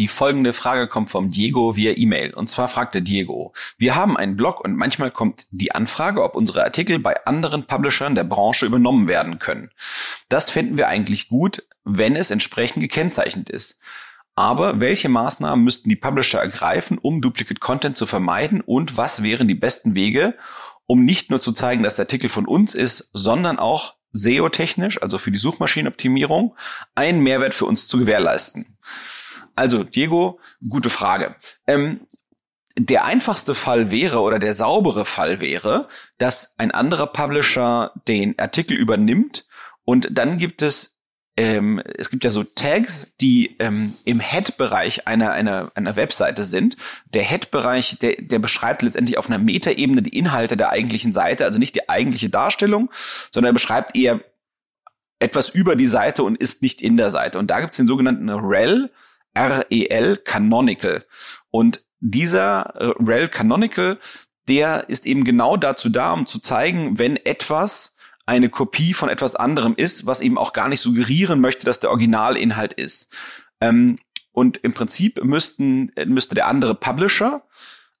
Die 0.00 0.08
folgende 0.08 0.54
Frage 0.54 0.88
kommt 0.88 1.10
vom 1.10 1.28
Diego 1.28 1.76
via 1.76 1.92
E-Mail. 1.94 2.32
Und 2.32 2.48
zwar 2.48 2.68
fragt 2.68 2.94
der 2.94 3.02
Diego, 3.02 3.52
wir 3.76 3.96
haben 3.96 4.16
einen 4.16 4.34
Blog 4.34 4.64
und 4.64 4.74
manchmal 4.74 5.10
kommt 5.10 5.46
die 5.50 5.72
Anfrage, 5.72 6.22
ob 6.22 6.36
unsere 6.36 6.64
Artikel 6.64 6.98
bei 6.98 7.26
anderen 7.26 7.66
Publishern 7.66 8.14
der 8.14 8.24
Branche 8.24 8.64
übernommen 8.64 9.08
werden 9.08 9.38
können. 9.38 9.68
Das 10.30 10.48
finden 10.48 10.78
wir 10.78 10.88
eigentlich 10.88 11.28
gut, 11.28 11.64
wenn 11.98 12.16
es 12.16 12.30
entsprechend 12.30 12.82
gekennzeichnet 12.82 13.50
ist. 13.50 13.78
Aber 14.34 14.80
welche 14.80 15.08
Maßnahmen 15.08 15.64
müssten 15.64 15.88
die 15.88 15.96
Publisher 15.96 16.38
ergreifen, 16.38 16.98
um 16.98 17.20
Duplicate 17.20 17.60
Content 17.60 17.96
zu 17.96 18.06
vermeiden 18.06 18.60
und 18.60 18.96
was 18.96 19.22
wären 19.22 19.48
die 19.48 19.54
besten 19.54 19.94
Wege, 19.94 20.36
um 20.86 21.04
nicht 21.04 21.30
nur 21.30 21.40
zu 21.40 21.52
zeigen, 21.52 21.82
dass 21.82 21.96
der 21.96 22.04
Artikel 22.04 22.30
von 22.30 22.46
uns 22.46 22.74
ist, 22.74 23.10
sondern 23.12 23.58
auch 23.58 23.96
SEO-technisch, 24.12 25.02
also 25.02 25.18
für 25.18 25.30
die 25.30 25.38
Suchmaschinenoptimierung, 25.38 26.56
einen 26.94 27.20
Mehrwert 27.20 27.54
für 27.54 27.66
uns 27.66 27.86
zu 27.86 27.98
gewährleisten? 27.98 28.78
Also, 29.54 29.84
Diego, 29.84 30.40
gute 30.68 30.90
Frage. 30.90 31.36
Ähm, 31.66 32.06
der 32.78 33.04
einfachste 33.04 33.54
Fall 33.54 33.90
wäre 33.90 34.20
oder 34.20 34.38
der 34.38 34.54
saubere 34.54 35.04
Fall 35.04 35.40
wäre, 35.40 35.88
dass 36.18 36.54
ein 36.56 36.70
anderer 36.70 37.08
Publisher 37.08 37.92
den 38.08 38.38
Artikel 38.38 38.76
übernimmt 38.76 39.46
und 39.84 40.08
dann 40.12 40.38
gibt 40.38 40.62
es 40.62 40.99
ähm, 41.40 41.80
es 41.96 42.10
gibt 42.10 42.22
ja 42.22 42.28
so 42.28 42.44
Tags, 42.44 43.06
die 43.18 43.56
ähm, 43.60 43.94
im 44.04 44.20
Head-Bereich 44.20 45.08
einer, 45.08 45.32
einer, 45.32 45.72
einer 45.74 45.96
Webseite 45.96 46.44
sind. 46.44 46.76
Der 47.14 47.22
Head-Bereich, 47.22 47.96
der, 47.98 48.16
der 48.20 48.38
beschreibt 48.38 48.82
letztendlich 48.82 49.16
auf 49.16 49.30
einer 49.30 49.38
Metaebene 49.38 50.02
die 50.02 50.18
Inhalte 50.18 50.58
der 50.58 50.68
eigentlichen 50.68 51.12
Seite, 51.12 51.46
also 51.46 51.58
nicht 51.58 51.76
die 51.76 51.88
eigentliche 51.88 52.28
Darstellung, 52.28 52.90
sondern 53.30 53.52
er 53.52 53.54
beschreibt 53.54 53.96
eher 53.96 54.20
etwas 55.18 55.48
über 55.48 55.76
die 55.76 55.86
Seite 55.86 56.24
und 56.24 56.36
ist 56.36 56.60
nicht 56.60 56.82
in 56.82 56.98
der 56.98 57.08
Seite. 57.08 57.38
Und 57.38 57.46
da 57.46 57.60
gibt 57.60 57.72
es 57.72 57.78
den 57.78 57.86
sogenannten 57.86 58.28
REL, 58.28 58.90
REL 59.34 60.18
Canonical. 60.18 61.06
Und 61.50 61.82
dieser 62.00 62.74
äh, 62.76 62.92
REL 63.02 63.28
Canonical, 63.28 63.98
der 64.46 64.90
ist 64.90 65.06
eben 65.06 65.24
genau 65.24 65.56
dazu 65.56 65.88
da, 65.88 66.12
um 66.12 66.26
zu 66.26 66.38
zeigen, 66.38 66.98
wenn 66.98 67.16
etwas 67.16 67.89
eine 68.30 68.48
Kopie 68.48 68.94
von 68.94 69.08
etwas 69.08 69.34
anderem 69.34 69.74
ist, 69.76 70.06
was 70.06 70.20
eben 70.20 70.38
auch 70.38 70.52
gar 70.52 70.68
nicht 70.68 70.80
suggerieren 70.80 71.40
möchte, 71.40 71.66
dass 71.66 71.80
der 71.80 71.90
Originalinhalt 71.90 72.72
ist. 72.72 73.10
Ähm, 73.60 73.98
und 74.30 74.58
im 74.58 74.72
Prinzip 74.72 75.24
müssten, 75.24 75.90
müsste 76.06 76.36
der 76.36 76.46
andere 76.46 76.76
Publisher 76.76 77.42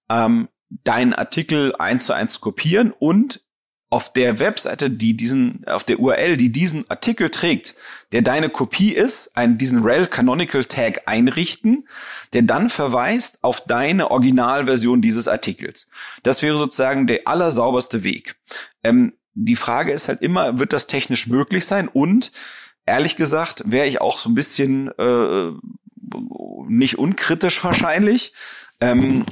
ähm, 0.08 0.48
deinen 0.68 1.14
Artikel 1.14 1.74
eins 1.74 2.06
zu 2.06 2.12
eins 2.12 2.40
kopieren 2.40 2.92
und 2.96 3.44
auf 3.92 4.12
der 4.12 4.38
Webseite, 4.38 4.88
die 4.88 5.16
diesen, 5.16 5.64
auf 5.66 5.82
der 5.82 5.98
URL, 5.98 6.36
die 6.36 6.52
diesen 6.52 6.88
Artikel 6.88 7.28
trägt, 7.28 7.74
der 8.12 8.22
deine 8.22 8.48
Kopie 8.48 8.92
ist, 8.92 9.36
einen, 9.36 9.58
diesen 9.58 9.82
rel 9.82 10.06
Canonical 10.06 10.64
Tag 10.64 11.02
einrichten, 11.06 11.88
der 12.32 12.42
dann 12.42 12.70
verweist 12.70 13.42
auf 13.42 13.62
deine 13.62 14.12
Originalversion 14.12 15.02
dieses 15.02 15.26
Artikels. 15.26 15.88
Das 16.22 16.40
wäre 16.40 16.56
sozusagen 16.56 17.08
der 17.08 17.26
allersauberste 17.26 18.04
Weg. 18.04 18.36
Ähm, 18.84 19.12
die 19.34 19.56
Frage 19.56 19.92
ist 19.92 20.08
halt 20.08 20.22
immer, 20.22 20.58
wird 20.58 20.72
das 20.72 20.86
technisch 20.86 21.26
möglich 21.26 21.66
sein? 21.66 21.88
Und 21.88 22.32
ehrlich 22.86 23.16
gesagt, 23.16 23.62
wäre 23.66 23.86
ich 23.86 24.00
auch 24.00 24.18
so 24.18 24.28
ein 24.28 24.34
bisschen 24.34 24.88
äh, 24.98 25.52
nicht 26.68 26.98
unkritisch 26.98 27.62
wahrscheinlich. 27.64 28.32
Ähm, 28.80 29.24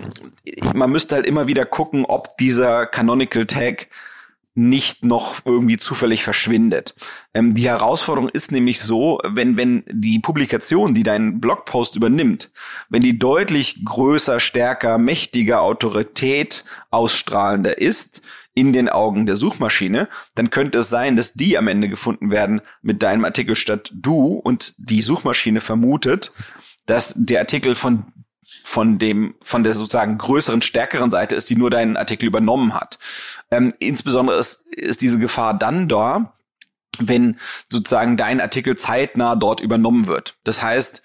man 0.75 0.91
müsste 0.91 1.17
halt 1.17 1.27
immer 1.27 1.47
wieder 1.49 1.65
gucken, 1.65 2.05
ob 2.05 2.37
dieser 2.37 2.87
Canonical 2.87 3.47
Tag 3.47 3.89
nicht 4.59 5.05
noch 5.05 5.37
irgendwie 5.45 5.77
zufällig 5.77 6.25
verschwindet. 6.25 6.95
Ähm, 7.33 7.55
die 7.55 7.69
Herausforderung 7.69 8.29
ist 8.29 8.51
nämlich 8.51 8.81
so, 8.81 9.21
wenn, 9.25 9.57
wenn 9.57 9.85
die 9.89 10.19
Publikation, 10.19 10.95
die 10.95 11.05
deinen 11.05 11.41
Blogpost 11.41 11.95
übernimmt, 11.95 12.51
wenn 12.89 13.01
die 13.01 13.21
deutlich 13.21 13.85
größer, 13.85 14.41
stärker, 14.41 14.99
mächtiger 14.99 15.63
Autorität 15.63 16.65
ausstrahlender 16.91 17.79
ist, 17.79 18.21
in 18.59 18.73
den 18.73 18.89
Augen 18.89 19.27
der 19.27 19.37
Suchmaschine, 19.37 20.09
dann 20.35 20.51
könnte 20.51 20.79
es 20.79 20.89
sein, 20.89 21.17
dass 21.17 21.35
die 21.35 21.57
am 21.57 21.69
Ende 21.69 21.89
gefunden 21.89 22.31
werden 22.31 22.61
mit 22.83 23.03
deinem 23.03 23.25
Artikel 23.25 23.55
statt 23.57 23.93
du 23.95 24.33
und 24.33 24.75
die 24.79 25.03
Suchmaschine 25.03 25.61
vermutet, 25.61 26.33
dass 26.87 27.15
der 27.17 27.41
Artikel 27.41 27.75
von 27.75 28.13
von 28.65 28.99
dem, 28.99 29.35
von 29.43 29.63
der 29.63 29.75
sozusagen 29.75 30.17
größeren, 30.17 30.63
stärkeren 30.63 31.11
Seite 31.11 31.35
ist, 31.35 31.51
die 31.51 31.57
nur 31.57 31.69
deinen 31.69 31.99
Artikel 31.99 32.27
übernommen 32.27 32.73
hat. 32.73 32.99
Ähm, 33.51 33.75
insbesondere 33.79 34.39
ist, 34.39 34.67
ist 34.75 35.03
diese 35.03 35.19
Gefahr 35.19 35.53
dann 35.53 35.87
da, 35.87 36.35
wenn 36.99 37.39
sozusagen 37.71 38.17
dein 38.17 38.41
Artikel 38.41 38.77
zeitnah 38.77 39.37
dort 39.37 39.61
übernommen 39.61 40.07
wird. 40.07 40.39
Das 40.45 40.63
heißt, 40.63 41.03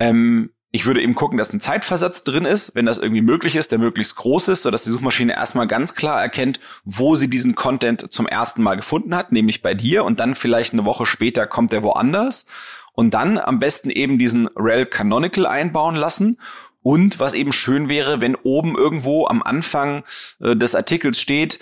ähm, 0.00 0.50
ich 0.74 0.86
würde 0.86 1.00
eben 1.00 1.14
gucken, 1.14 1.38
dass 1.38 1.52
ein 1.52 1.60
Zeitversatz 1.60 2.24
drin 2.24 2.44
ist, 2.44 2.74
wenn 2.74 2.84
das 2.84 2.98
irgendwie 2.98 3.20
möglich 3.20 3.54
ist, 3.54 3.70
der 3.70 3.78
möglichst 3.78 4.16
groß 4.16 4.48
ist, 4.48 4.64
sodass 4.64 4.82
die 4.82 4.90
Suchmaschine 4.90 5.32
erstmal 5.32 5.68
ganz 5.68 5.94
klar 5.94 6.20
erkennt, 6.20 6.58
wo 6.84 7.14
sie 7.14 7.30
diesen 7.30 7.54
Content 7.54 8.12
zum 8.12 8.26
ersten 8.26 8.60
Mal 8.60 8.74
gefunden 8.74 9.14
hat, 9.14 9.30
nämlich 9.30 9.62
bei 9.62 9.74
dir. 9.74 10.04
Und 10.04 10.18
dann 10.18 10.34
vielleicht 10.34 10.72
eine 10.72 10.84
Woche 10.84 11.06
später 11.06 11.46
kommt 11.46 11.72
er 11.72 11.84
woanders. 11.84 12.46
Und 12.92 13.14
dann 13.14 13.38
am 13.38 13.60
besten 13.60 13.88
eben 13.88 14.18
diesen 14.18 14.48
rel 14.56 14.84
Canonical 14.84 15.46
einbauen 15.46 15.94
lassen. 15.94 16.40
Und 16.82 17.20
was 17.20 17.34
eben 17.34 17.52
schön 17.52 17.88
wäre, 17.88 18.20
wenn 18.20 18.34
oben 18.34 18.76
irgendwo 18.76 19.28
am 19.28 19.44
Anfang 19.44 20.02
äh, 20.40 20.56
des 20.56 20.74
Artikels 20.74 21.20
steht, 21.20 21.60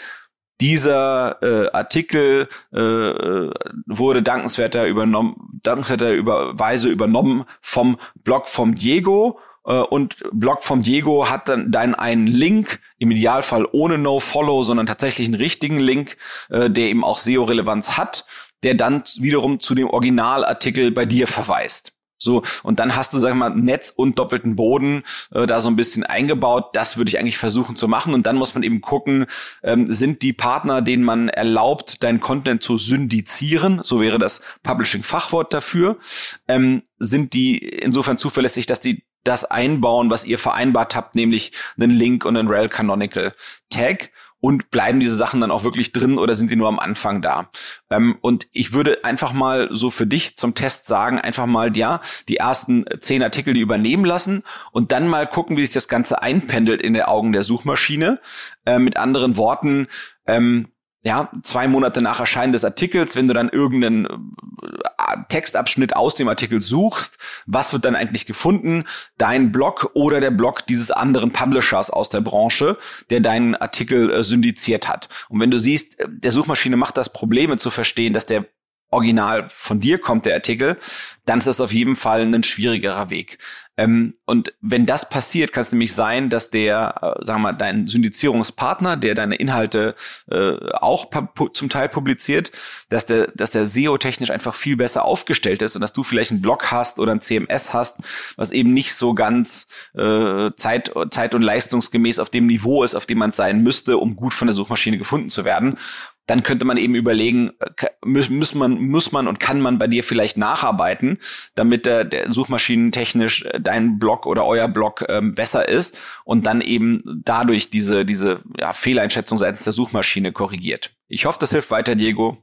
dieser 0.63 1.43
äh, 1.43 1.71
Artikel 1.73 2.49
äh, 2.73 2.77
wurde 2.77 4.23
dankenswerter 4.23 4.87
übernommen, 4.87 5.61
dankenswerter 5.65 6.13
Überweise 6.13 6.89
übernommen 6.89 7.45
vom 7.61 7.99
Blog 8.23 8.49
vom 8.49 8.77
Diego 8.77 9.41
äh, 9.67 9.73
und 9.73 10.23
Blog 10.31 10.63
vom 10.63 10.83
Diego 10.83 11.29
hat 11.29 11.49
dann, 11.49 11.73
dann 11.73 11.97
einen 11.97 12.29
Link, 12.29 12.79
im 12.99 13.11
Idealfall 13.11 13.67
ohne 13.73 13.99
No-Follow, 13.99 14.63
sondern 14.63 14.87
tatsächlich 14.87 15.27
einen 15.27 15.35
richtigen 15.35 15.79
Link, 15.79 16.17
äh, 16.49 16.71
der 16.71 16.85
eben 16.85 17.03
auch 17.03 17.19
SEO-Relevanz 17.19 17.97
hat 17.97 18.25
der 18.63 18.75
dann 18.75 19.03
wiederum 19.19 19.61
zu 19.61 19.75
dem 19.75 19.89
Originalartikel 19.89 20.91
bei 20.91 21.05
dir 21.05 21.27
verweist. 21.27 21.93
So, 22.23 22.43
und 22.63 22.79
dann 22.79 22.95
hast 22.95 23.13
du, 23.13 23.19
sag 23.19 23.31
ich 23.31 23.37
mal, 23.37 23.51
Netz 23.51 23.93
und 23.95 24.19
doppelten 24.19 24.55
Boden 24.55 25.03
äh, 25.33 25.47
da 25.47 25.61
so 25.61 25.69
ein 25.69 25.77
bisschen 25.77 26.05
eingebaut. 26.05 26.71
Das 26.75 26.97
würde 26.97 27.09
ich 27.09 27.19
eigentlich 27.19 27.39
versuchen 27.39 27.75
zu 27.75 27.89
machen. 27.89 28.15
Und 28.15 28.27
dann 28.27 28.37
muss 28.37 28.55
man 28.55 28.63
eben 28.63 28.81
gucken, 28.81 29.27
ähm, 29.63 29.93
sind 29.93 30.23
die 30.23 30.33
Partner, 30.33 30.83
denen 30.83 31.03
man 31.03 31.29
erlaubt, 31.29 32.03
deinen 32.03 32.21
Content 32.21 32.63
zu 32.63 32.79
syndizieren, 32.79 33.81
so 33.83 34.01
wäre 34.01 34.19
das 34.19 34.41
Publishing-Fachwort 34.63 35.53
dafür, 35.53 35.99
ähm, 36.47 36.83
sind 36.99 37.35
die 37.35 37.59
insofern 37.59 38.19
zuverlässig, 38.19 38.67
dass 38.67 38.81
die 38.81 39.05
das 39.25 39.45
einbauen, 39.45 40.11
was 40.11 40.25
ihr 40.25 40.39
vereinbart 40.39 40.95
habt, 40.95 41.15
nämlich 41.15 41.53
einen 41.79 41.93
Link 41.93 42.25
und 42.25 42.37
einen 42.37 42.49
rel 42.49 42.69
Canonical 42.69 43.35
Tag 43.71 44.11
und 44.43 44.73
bleiben 44.73 44.99
diese 44.99 45.17
Sachen 45.17 45.41
dann 45.41 45.53
auch 45.53 45.63
wirklich 45.63 45.93
drin 45.93 46.19
oder 46.19 46.35
sind 46.35 46.51
die 46.51 46.57
nur 46.57 46.67
am 46.67 46.81
Anfang 46.81 47.23
da? 47.23 47.49
Ähm, 47.91 48.19
und 48.21 48.49
ich 48.53 48.73
würde 48.73 49.05
einfach 49.05 49.33
mal 49.33 49.69
so 49.71 49.89
für 49.89 50.07
dich 50.07 50.37
zum 50.37 50.55
Test 50.55 50.87
sagen, 50.87 51.21
einfach 51.21 51.47
mal, 51.47 51.75
ja, 51.77 52.01
die 52.29 52.39
ersten 52.39 52.85
zehn 52.99 53.23
Artikel, 53.23 53.55
die 53.55 53.61
übernehmen 53.61 54.05
lassen 54.05 54.43
und 54.73 54.91
dann 54.91 55.07
mal 55.07 55.29
gucken, 55.29 55.57
wie 55.57 55.63
sich 55.63 55.73
das 55.73 55.87
Ganze 55.87 56.23
einpendelt 56.23 56.83
in 56.83 56.93
den 56.93 57.05
Augen 57.05 57.33
der 57.33 57.45
Suchmaschine. 57.45 58.21
Äh, 58.67 58.81
mit 58.81 58.97
anderen 58.97 59.37
Worten, 59.37 59.87
ähm, 60.27 60.67
ja, 61.05 61.31
zwei 61.43 61.67
Monate 61.67 62.01
nach 62.01 62.21
Erscheinen 62.21 62.53
des 62.53 62.65
Artikels, 62.65 63.17
wenn 63.17 63.27
du 63.27 63.35
dann 63.35 63.49
irgendeinen 63.49 64.07
äh, 64.07 65.17
Textabschnitt 65.29 65.97
aus 65.97 66.15
dem 66.15 66.29
Artikel 66.29 66.61
suchst, 66.61 67.19
was 67.47 67.73
wird 67.73 67.85
dann 67.85 67.97
eigentlich 67.97 68.25
gefunden? 68.25 68.85
Dein 69.19 69.51
Blog 69.51 69.91
oder 69.95 70.21
der 70.21 70.31
Blog 70.31 70.65
dieses 70.67 70.93
anderen 70.93 71.33
Publishers 71.33 71.91
aus 71.91 72.09
der 72.09 72.21
Branche, 72.21 72.79
der 73.11 73.19
deinen 73.19 73.57
Artikel 73.57 74.11
äh, 74.13 74.23
syndiziert 74.23 74.89
hat. 74.89 75.09
Und 75.29 75.41
wenn 75.41 75.51
du 75.51 75.59
siehst, 75.59 75.99
äh, 75.99 76.07
der 76.09 76.31
Suchmaschine 76.31 76.77
macht 76.77 76.97
das 76.97 77.13
Probleme 77.13 77.57
zu 77.57 77.71
verstehen, 77.71 78.13
dass 78.13 78.27
der 78.27 78.47
original 78.93 79.47
von 79.49 79.81
dir 79.81 79.99
kommt, 79.99 80.27
der 80.27 80.35
Artikel, 80.35 80.77
dann 81.25 81.39
ist 81.39 81.47
das 81.47 81.61
auf 81.61 81.73
jeden 81.73 81.97
Fall 81.97 82.23
ein 82.23 82.43
schwierigerer 82.43 83.11
Weg. 83.11 83.39
Ähm, 83.77 84.15
und 84.27 84.53
wenn 84.61 84.87
das 84.87 85.09
passiert, 85.09 85.53
kann 85.53 85.63
es 85.63 85.73
nämlich 85.73 85.95
sein, 85.95 86.29
dass 86.29 86.51
der, 86.51 87.17
äh, 87.21 87.25
sagen 87.25 87.41
wir 87.41 87.53
mal, 87.53 87.53
dein 87.53 87.89
Syndizierungspartner, 87.89 88.97
der 88.97 89.15
deine 89.15 89.37
Inhalte 89.37 89.95
äh, 90.31 90.57
auch 90.73 91.07
zum 91.55 91.71
Teil 91.71 91.89
publiziert, 91.89 92.53
dass 92.91 93.07
der, 93.07 93.29
dass 93.29 93.53
der 93.53 93.67
SEO-technisch 93.67 94.31
einfach 94.31 94.55
viel 94.55 94.77
besser 94.77 95.05
aufgestellt 95.05 95.63
ist 95.63 95.75
und 95.75 95.81
dass 95.81 95.95
du 95.95 96.03
vielleicht 96.03 96.33
einen 96.33 96.43
Blog 96.43 96.71
hast 96.71 96.99
oder 96.99 97.13
ein 97.13 97.23
CMS 97.23 97.73
hast, 97.73 98.01
was 98.37 98.51
eben 98.51 98.75
nicht 98.75 98.95
so 98.95 99.15
ganz 99.15 99.69
äh, 99.95 100.51
zeit, 100.57 100.93
zeit- 101.11 101.35
und 101.35 101.43
leistungsgemäß 101.43 102.19
auf 102.19 102.29
dem 102.29 102.47
Niveau 102.47 102.85
ist, 102.85 102.95
auf 102.95 103.07
dem 103.07 103.19
man 103.19 103.33
sein 103.33 103.63
müsste, 103.63 103.97
um 103.97 104.17
gut 104.17 104.35
von 104.35 104.49
der 104.49 104.55
Suchmaschine 104.55 104.99
gefunden 104.99 105.31
zu 105.31 105.45
werden. 105.45 105.79
Dann 106.27 106.43
könnte 106.43 106.65
man 106.65 106.77
eben 106.77 106.95
überlegen, 106.95 107.53
äh, 107.61 107.87
muss, 108.05 108.31
muss 108.31 108.55
man, 108.55 108.81
muss 108.81 109.13
man 109.13 109.27
und 109.27 109.41
kann 109.41 109.61
man 109.61 109.79
bei 109.79 109.87
dir 109.87 110.05
vielleicht 110.05 110.37
nacharbeiten, 110.37 111.19
damit 111.55 111.87
der, 111.87 112.05
der 112.05 112.33
suchmaschinentechnisch 112.33 113.45
äh, 113.45 113.61
dein 113.61 113.99
Blog 113.99 114.27
oder 114.27 114.45
euer 114.45 114.69
Blog 114.69 115.05
ähm, 115.09 115.35
besser 115.35 115.69
ist 115.69 115.99
und 116.25 116.47
dann 116.47 116.61
eben 116.61 117.03
dadurch 117.25 117.71
diese, 117.71 118.05
diese 118.05 118.41
ja, 118.59 118.73
Fehleinschätzung 118.73 119.39
seitens 119.39 119.65
der 119.65 119.73
Suchmaschine 119.73 120.33
korrigiert. 120.33 120.95
Ich 121.09 121.27
hoffe, 121.27 121.39
das 121.41 121.51
hilft 121.51 121.71
weiter, 121.71 121.95
Diego. 121.95 122.39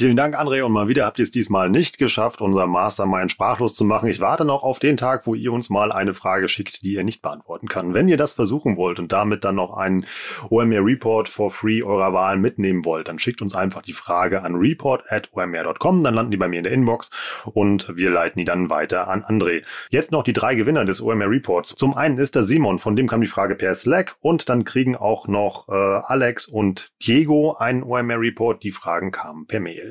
Vielen 0.00 0.16
Dank, 0.16 0.34
André. 0.34 0.62
Und 0.62 0.72
mal 0.72 0.88
wieder 0.88 1.04
habt 1.04 1.18
ihr 1.18 1.24
es 1.24 1.30
diesmal 1.30 1.68
nicht 1.68 1.98
geschafft, 1.98 2.40
unser 2.40 2.66
Mastermind 2.66 3.30
sprachlos 3.30 3.74
zu 3.74 3.84
machen. 3.84 4.08
Ich 4.08 4.18
warte 4.18 4.46
noch 4.46 4.62
auf 4.62 4.78
den 4.78 4.96
Tag, 4.96 5.26
wo 5.26 5.34
ihr 5.34 5.52
uns 5.52 5.68
mal 5.68 5.92
eine 5.92 6.14
Frage 6.14 6.48
schickt, 6.48 6.80
die 6.80 6.94
ihr 6.94 7.04
nicht 7.04 7.20
beantworten 7.20 7.68
kann. 7.68 7.92
Wenn 7.92 8.08
ihr 8.08 8.16
das 8.16 8.32
versuchen 8.32 8.78
wollt 8.78 8.98
und 8.98 9.12
damit 9.12 9.44
dann 9.44 9.56
noch 9.56 9.76
einen 9.76 10.06
OMR 10.48 10.82
Report 10.86 11.28
for 11.28 11.50
free 11.50 11.82
eurer 11.82 12.14
Wahl 12.14 12.38
mitnehmen 12.38 12.86
wollt, 12.86 13.08
dann 13.08 13.18
schickt 13.18 13.42
uns 13.42 13.54
einfach 13.54 13.82
die 13.82 13.92
Frage 13.92 14.42
an 14.42 14.54
report 14.54 15.04
at 15.10 15.28
omr.com. 15.34 16.02
Dann 16.02 16.14
landen 16.14 16.30
die 16.30 16.38
bei 16.38 16.48
mir 16.48 16.56
in 16.56 16.64
der 16.64 16.72
Inbox 16.72 17.10
und 17.44 17.94
wir 17.94 18.08
leiten 18.08 18.38
die 18.38 18.46
dann 18.46 18.70
weiter 18.70 19.06
an 19.06 19.22
André. 19.22 19.64
Jetzt 19.90 20.12
noch 20.12 20.22
die 20.22 20.32
drei 20.32 20.54
Gewinner 20.54 20.86
des 20.86 21.02
OMR 21.02 21.28
Reports. 21.28 21.74
Zum 21.74 21.94
einen 21.94 22.16
ist 22.16 22.36
der 22.36 22.44
Simon, 22.44 22.78
von 22.78 22.96
dem 22.96 23.06
kam 23.06 23.20
die 23.20 23.26
Frage 23.26 23.54
per 23.54 23.74
Slack 23.74 24.16
und 24.20 24.48
dann 24.48 24.64
kriegen 24.64 24.96
auch 24.96 25.28
noch 25.28 25.68
äh, 25.68 25.72
Alex 25.72 26.46
und 26.46 26.90
Diego 27.06 27.56
einen 27.58 27.82
OMR 27.82 28.18
Report. 28.18 28.62
Die 28.62 28.72
Fragen 28.72 29.10
kamen 29.10 29.46
per 29.46 29.60
Mail. 29.60 29.89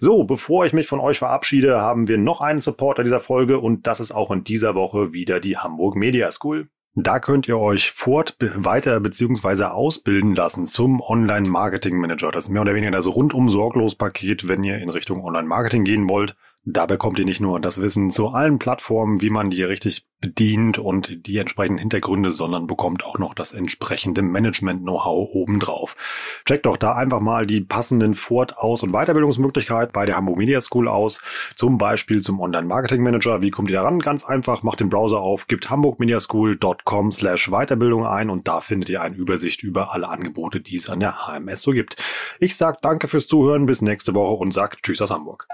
So, 0.00 0.24
bevor 0.24 0.66
ich 0.66 0.72
mich 0.72 0.86
von 0.86 1.00
euch 1.00 1.18
verabschiede, 1.18 1.80
haben 1.80 2.08
wir 2.08 2.18
noch 2.18 2.40
einen 2.40 2.60
Supporter 2.60 3.04
dieser 3.04 3.20
Folge 3.20 3.58
und 3.58 3.86
das 3.86 4.00
ist 4.00 4.12
auch 4.12 4.30
in 4.30 4.44
dieser 4.44 4.74
Woche 4.74 5.12
wieder 5.12 5.40
die 5.40 5.58
Hamburg 5.58 5.96
Media 5.96 6.30
School. 6.30 6.68
Da 6.96 7.18
könnt 7.18 7.48
ihr 7.48 7.58
euch 7.58 7.90
fort, 7.90 8.36
weiter 8.38 9.00
beziehungsweise 9.00 9.72
ausbilden 9.72 10.36
lassen 10.36 10.64
zum 10.64 11.00
Online-Marketing-Manager. 11.00 12.30
Das 12.30 12.44
ist 12.44 12.50
mehr 12.50 12.62
oder 12.62 12.74
weniger 12.74 12.92
das 12.92 13.08
rundum 13.08 13.48
sorglos 13.48 13.96
Paket, 13.96 14.46
wenn 14.46 14.62
ihr 14.62 14.78
in 14.78 14.90
Richtung 14.90 15.24
Online-Marketing 15.24 15.82
gehen 15.82 16.08
wollt. 16.08 16.36
Da 16.66 16.86
bekommt 16.86 17.18
ihr 17.18 17.26
nicht 17.26 17.42
nur 17.42 17.60
das 17.60 17.82
Wissen 17.82 18.08
zu 18.08 18.28
allen 18.28 18.58
Plattformen, 18.58 19.20
wie 19.20 19.28
man 19.28 19.50
die 19.50 19.62
richtig 19.62 20.06
bedient 20.20 20.78
und 20.78 21.26
die 21.26 21.36
entsprechenden 21.36 21.78
Hintergründe, 21.78 22.30
sondern 22.30 22.66
bekommt 22.66 23.04
auch 23.04 23.18
noch 23.18 23.34
das 23.34 23.52
entsprechende 23.52 24.22
Management-Know-how 24.22 25.28
obendrauf. 25.34 26.42
Checkt 26.46 26.64
doch 26.64 26.78
da 26.78 26.94
einfach 26.94 27.20
mal 27.20 27.46
die 27.46 27.60
passenden 27.60 28.14
Fort-, 28.14 28.56
Aus- 28.56 28.82
und 28.82 28.92
Weiterbildungsmöglichkeiten 28.92 29.92
bei 29.92 30.06
der 30.06 30.16
Hamburg 30.16 30.38
Media 30.38 30.58
School 30.62 30.88
aus. 30.88 31.20
Zum 31.54 31.76
Beispiel 31.76 32.22
zum 32.22 32.40
Online-Marketing-Manager. 32.40 33.42
Wie 33.42 33.50
kommt 33.50 33.68
ihr 33.68 33.76
daran? 33.76 33.98
Ganz 33.98 34.24
einfach, 34.24 34.62
macht 34.62 34.80
den 34.80 34.88
Browser 34.88 35.20
auf, 35.20 35.46
gibt 35.46 35.68
hamburgmediaschool.com 35.68 37.12
slash 37.12 37.50
Weiterbildung 37.50 38.06
ein 38.06 38.30
und 38.30 38.48
da 38.48 38.62
findet 38.62 38.88
ihr 38.88 39.02
eine 39.02 39.16
Übersicht 39.16 39.62
über 39.62 39.92
alle 39.92 40.08
Angebote, 40.08 40.62
die 40.62 40.76
es 40.76 40.88
an 40.88 41.00
der 41.00 41.26
HMS 41.26 41.60
so 41.60 41.72
gibt. 41.72 41.96
Ich 42.40 42.56
sag 42.56 42.80
danke 42.80 43.06
fürs 43.06 43.26
Zuhören, 43.26 43.66
bis 43.66 43.82
nächste 43.82 44.14
Woche 44.14 44.36
und 44.36 44.52
sag 44.52 44.82
Tschüss 44.82 45.02
aus 45.02 45.10
Hamburg. 45.10 45.46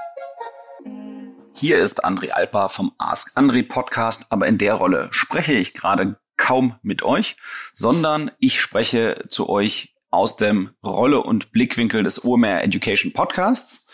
Hier 1.52 1.78
ist 1.78 2.04
André 2.04 2.30
Alpa 2.30 2.68
vom 2.68 2.92
Ask 2.98 3.36
André 3.36 3.66
Podcast, 3.66 4.26
aber 4.30 4.46
in 4.46 4.56
der 4.56 4.74
Rolle 4.74 5.08
spreche 5.10 5.52
ich 5.52 5.74
gerade 5.74 6.18
kaum 6.36 6.76
mit 6.82 7.02
euch, 7.02 7.36
sondern 7.74 8.30
ich 8.38 8.60
spreche 8.60 9.24
zu 9.28 9.48
euch 9.48 9.94
aus 10.10 10.36
dem 10.36 10.70
Rolle 10.84 11.22
und 11.22 11.52
Blickwinkel 11.52 12.02
des 12.02 12.24
OMR 12.24 12.62
Education 12.62 13.12
Podcasts. 13.12 13.86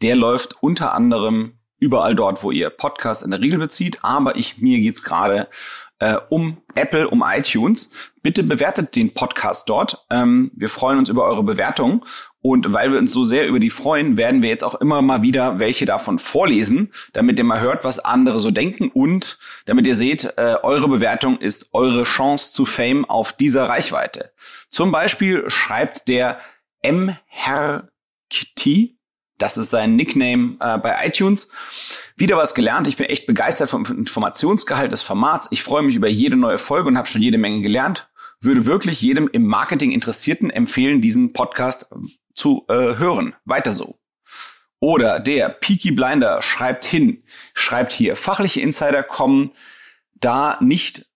Der 0.00 0.16
läuft 0.16 0.62
unter 0.62 0.94
anderem 0.94 1.58
überall 1.78 2.14
dort, 2.14 2.42
wo 2.42 2.50
ihr 2.50 2.70
Podcasts 2.70 3.22
in 3.22 3.30
der 3.30 3.40
Regel 3.40 3.58
bezieht, 3.58 3.98
aber 4.02 4.36
ich, 4.36 4.58
mir 4.58 4.78
geht's 4.80 5.02
gerade 5.02 5.48
äh, 5.98 6.16
um 6.30 6.62
Apple, 6.74 7.08
um 7.08 7.22
iTunes. 7.24 7.90
Bitte 8.22 8.42
bewertet 8.42 8.96
den 8.96 9.14
Podcast 9.14 9.68
dort. 9.68 10.04
Ähm, 10.10 10.50
wir 10.54 10.68
freuen 10.68 10.98
uns 10.98 11.08
über 11.08 11.24
eure 11.24 11.44
Bewertung. 11.44 12.04
Und 12.42 12.72
weil 12.72 12.90
wir 12.90 12.98
uns 12.98 13.12
so 13.12 13.24
sehr 13.24 13.46
über 13.46 13.60
die 13.60 13.70
freuen, 13.70 14.16
werden 14.16 14.42
wir 14.42 14.48
jetzt 14.48 14.64
auch 14.64 14.74
immer 14.74 15.00
mal 15.00 15.22
wieder 15.22 15.60
welche 15.60 15.86
davon 15.86 16.18
vorlesen, 16.18 16.92
damit 17.12 17.38
ihr 17.38 17.44
mal 17.44 17.60
hört, 17.60 17.84
was 17.84 18.00
andere 18.00 18.40
so 18.40 18.50
denken 18.50 18.90
und 18.92 19.38
damit 19.64 19.86
ihr 19.86 19.94
seht, 19.94 20.24
äh, 20.36 20.56
eure 20.62 20.88
Bewertung 20.88 21.38
ist 21.38 21.68
eure 21.72 22.02
Chance 22.02 22.50
zu 22.50 22.66
Fame 22.66 23.04
auf 23.04 23.32
dieser 23.32 23.68
Reichweite. 23.68 24.32
Zum 24.70 24.90
Beispiel 24.90 25.48
schreibt 25.48 26.08
der 26.08 26.40
M. 26.80 27.16
Herr 27.26 27.88
Kitty, 28.28 28.98
das 29.38 29.56
ist 29.56 29.70
sein 29.70 29.94
Nickname 29.94 30.56
äh, 30.60 30.78
bei 30.78 31.06
iTunes. 31.06 31.48
Wieder 32.16 32.36
was 32.36 32.54
gelernt. 32.54 32.86
Ich 32.88 32.96
bin 32.96 33.06
echt 33.06 33.26
begeistert 33.26 33.70
vom 33.70 33.84
Informationsgehalt 33.86 34.92
des 34.92 35.02
Formats. 35.02 35.48
Ich 35.50 35.62
freue 35.62 35.82
mich 35.82 35.96
über 35.96 36.08
jede 36.08 36.36
neue 36.36 36.58
Folge 36.58 36.88
und 36.88 36.98
habe 36.98 37.08
schon 37.08 37.22
jede 37.22 37.38
Menge 37.38 37.62
gelernt. 37.62 38.08
Würde 38.40 38.66
wirklich 38.66 39.00
jedem 39.00 39.28
im 39.32 39.46
Marketing 39.46 39.92
Interessierten 39.92 40.50
empfehlen, 40.50 41.00
diesen 41.00 41.32
Podcast 41.32 41.88
zu 42.34 42.64
äh, 42.68 42.96
hören. 42.96 43.34
Weiter 43.44 43.72
so. 43.72 43.98
Oder 44.80 45.20
der 45.20 45.48
Peaky 45.48 45.92
Blinder 45.92 46.42
schreibt 46.42 46.84
hin, 46.84 47.22
schreibt 47.54 47.92
hier, 47.92 48.16
fachliche 48.16 48.60
Insider 48.60 49.02
kommen 49.04 49.52
da 50.14 50.58
nicht 50.60 51.06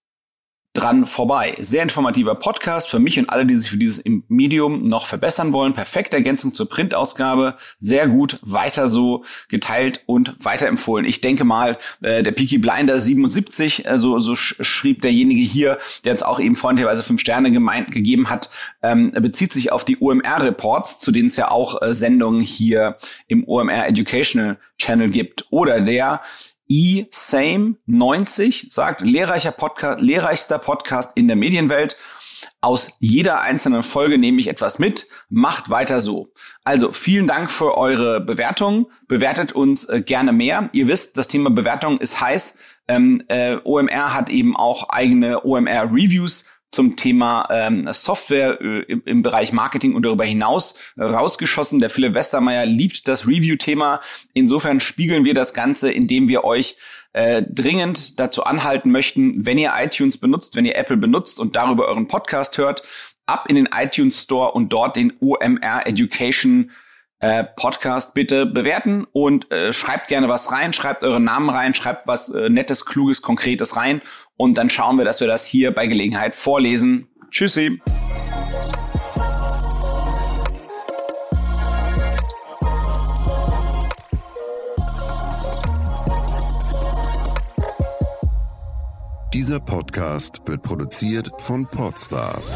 dran 0.77 1.07
vorbei. 1.07 1.57
Sehr 1.59 1.83
informativer 1.83 2.35
Podcast 2.35 2.89
für 2.89 2.99
mich 2.99 3.19
und 3.19 3.31
alle, 3.31 3.47
die 3.47 3.55
sich 3.55 3.71
für 3.71 3.79
dieses 3.79 4.05
Medium 4.29 4.85
noch 4.85 5.07
verbessern 5.07 5.53
wollen. 5.53 5.75
Perfekte 5.75 6.17
Ergänzung 6.17 6.53
zur 6.53 6.69
Printausgabe. 6.69 7.57
Sehr 7.79 8.07
gut. 8.09 8.39
Weiter 8.43 8.89
so 8.89 9.25
geteilt 9.49 10.03
und 10.07 10.37
weiterempfohlen. 10.45 11.07
Ich 11.07 11.21
denke 11.23 11.45
mal, 11.45 11.79
äh, 12.03 12.23
der 12.23 12.33
Peaky 12.33 12.59
Blinder 12.59 12.99
77, 12.99 13.87
äh, 13.87 13.97
so, 13.97 14.19
so 14.19 14.37
schrieb 14.37 15.01
derjenige 15.01 15.41
hier, 15.41 15.79
der 16.05 16.12
uns 16.12 16.23
auch 16.23 16.39
eben 16.39 16.57
freundlicherweise 16.57 17.03
fünf 17.03 17.23
Sterne 17.23 17.51
gemeint, 17.51 17.91
gegeben 17.91 18.29
hat, 18.29 18.51
ähm, 18.83 19.12
bezieht 19.12 19.53
sich 19.53 19.73
auf 19.73 19.85
die 19.85 19.99
OMR-Reports, 20.01 20.99
zu 20.99 21.11
denen 21.11 21.29
es 21.29 21.37
ja 21.37 21.51
auch 21.51 21.81
äh, 21.81 21.95
Sendungen 21.95 22.43
hier 22.43 22.99
im 23.29 23.49
OMR 23.49 23.87
Educational 23.87 24.59
Channel 24.79 25.09
gibt. 25.09 25.47
Oder 25.51 25.81
der 25.81 26.21
eSame90 26.71 28.73
sagt, 28.73 29.01
lehrreicher 29.01 29.53
Podcast, 29.53 30.01
lehrreichster 30.01 30.59
Podcast 30.59 31.17
in 31.17 31.29
der 31.29 31.37
Medienwelt. 31.37 31.97
Aus 32.61 32.97
jeder 33.01 33.43
einzelnen 33.43 33.83
Folge 33.83 34.19
nehme 34.19 34.41
ich 34.41 34.49
etwas 34.49 34.79
mit. 34.79 35.09
Macht 35.29 35.71
weiter 35.71 36.01
so. 36.01 36.33
Also 36.65 36.93
vielen 36.93 37.27
Dank 37.27 37.51
für 37.51 37.77
eure 37.77 38.21
Bewertung. 38.21 38.91
Bewertet 39.09 39.53
uns 39.53 39.89
äh, 39.89 40.01
gerne 40.01 40.33
mehr. 40.33 40.69
Ihr 40.73 40.89
wisst, 40.89 41.17
das 41.17 41.29
Thema 41.29 41.51
Bewertung 41.51 41.99
ist 41.99 42.21
heiß. 42.21 42.59
Ähm, 42.89 43.23
äh, 43.29 43.57
OMR 43.65 44.15
hat 44.15 44.31
eben 44.31 44.57
auch 44.57 44.89
eigene 44.89 45.45
OMR 45.45 45.93
Reviews 45.93 46.45
zum 46.77 46.95
Thema 46.95 47.49
ähm, 47.51 47.89
Software 47.91 48.61
äh, 48.61 48.83
im, 48.83 49.03
im, 49.07 49.23
Bereich 49.23 49.53
Marketing 49.53 49.95
und 49.95 50.03
darüber 50.05 50.25
hinaus 50.25 50.75
äh, 50.97 51.03
rausgeschossen. 51.03 51.81
Der 51.81 51.89
Philipp 51.89 52.15
Westermeier 52.15 52.67
liebt 52.67 53.09
das 53.09 53.27
Review-Thema. 53.27 54.01
Insofern 54.35 54.79
spiegeln 54.79 55.25
wir 55.25 55.33
das 55.33 55.55
Ganze, 55.55 55.91
indem 55.91 56.29
wir 56.29 56.45
euch 56.45 56.77
äh, 57.15 57.43
dringend 57.49 58.21
dazu 58.21 58.45
anhalten 58.45 58.91
möchten, 58.91 59.47
wenn 59.47 59.57
ihr 59.57 59.73
iTunes 59.75 60.19
benutzt, 60.19 60.55
wenn 60.55 60.67
ihr 60.67 60.77
Apple 60.77 60.99
benutzt 60.99 61.41
und 61.41 61.57
darüber 61.57 61.89
euren 61.89 62.09
Podcast 62.09 62.59
hört, 62.59 62.83
ab 63.25 63.47
in 63.49 63.57
den 63.57 63.71
iTunes 63.75 64.23
Store 64.23 64.53
und 64.53 64.71
dort 64.71 64.97
den 64.97 65.15
OMR 65.21 65.87
Education 65.87 66.71
äh, 67.21 67.45
Podcast 67.57 68.15
bitte 68.15 68.47
bewerten 68.47 69.07
und 69.13 69.51
äh, 69.51 69.73
schreibt 69.73 70.09
gerne 70.09 70.29
was 70.29 70.53
rein, 70.53 70.73
schreibt 70.73 71.05
euren 71.05 71.25
Namen 71.25 71.49
rein, 71.51 71.75
schreibt 71.75 72.07
was 72.07 72.29
äh, 72.29 72.49
Nettes, 72.49 72.85
Kluges, 72.85 73.23
Konkretes 73.23 73.77
rein 73.77 74.03
und 74.37 74.59
dann 74.59 74.71
schauen 74.71 74.99
wir, 74.99 75.05
dass 75.05 75.21
wir 75.21 75.27
das 75.27 75.47
hier 75.47 75.75
bei 75.75 75.87
Gelegenheit 75.87 76.35
vorlesen. 76.35 77.09
Tschüssi! 77.31 77.81
Dieser 89.33 89.61
Podcast 89.61 90.41
wird 90.47 90.63
produziert 90.63 91.31
von 91.39 91.67
Podstars 91.67 92.55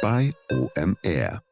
bei 0.00 0.32
OMR. 0.50 1.42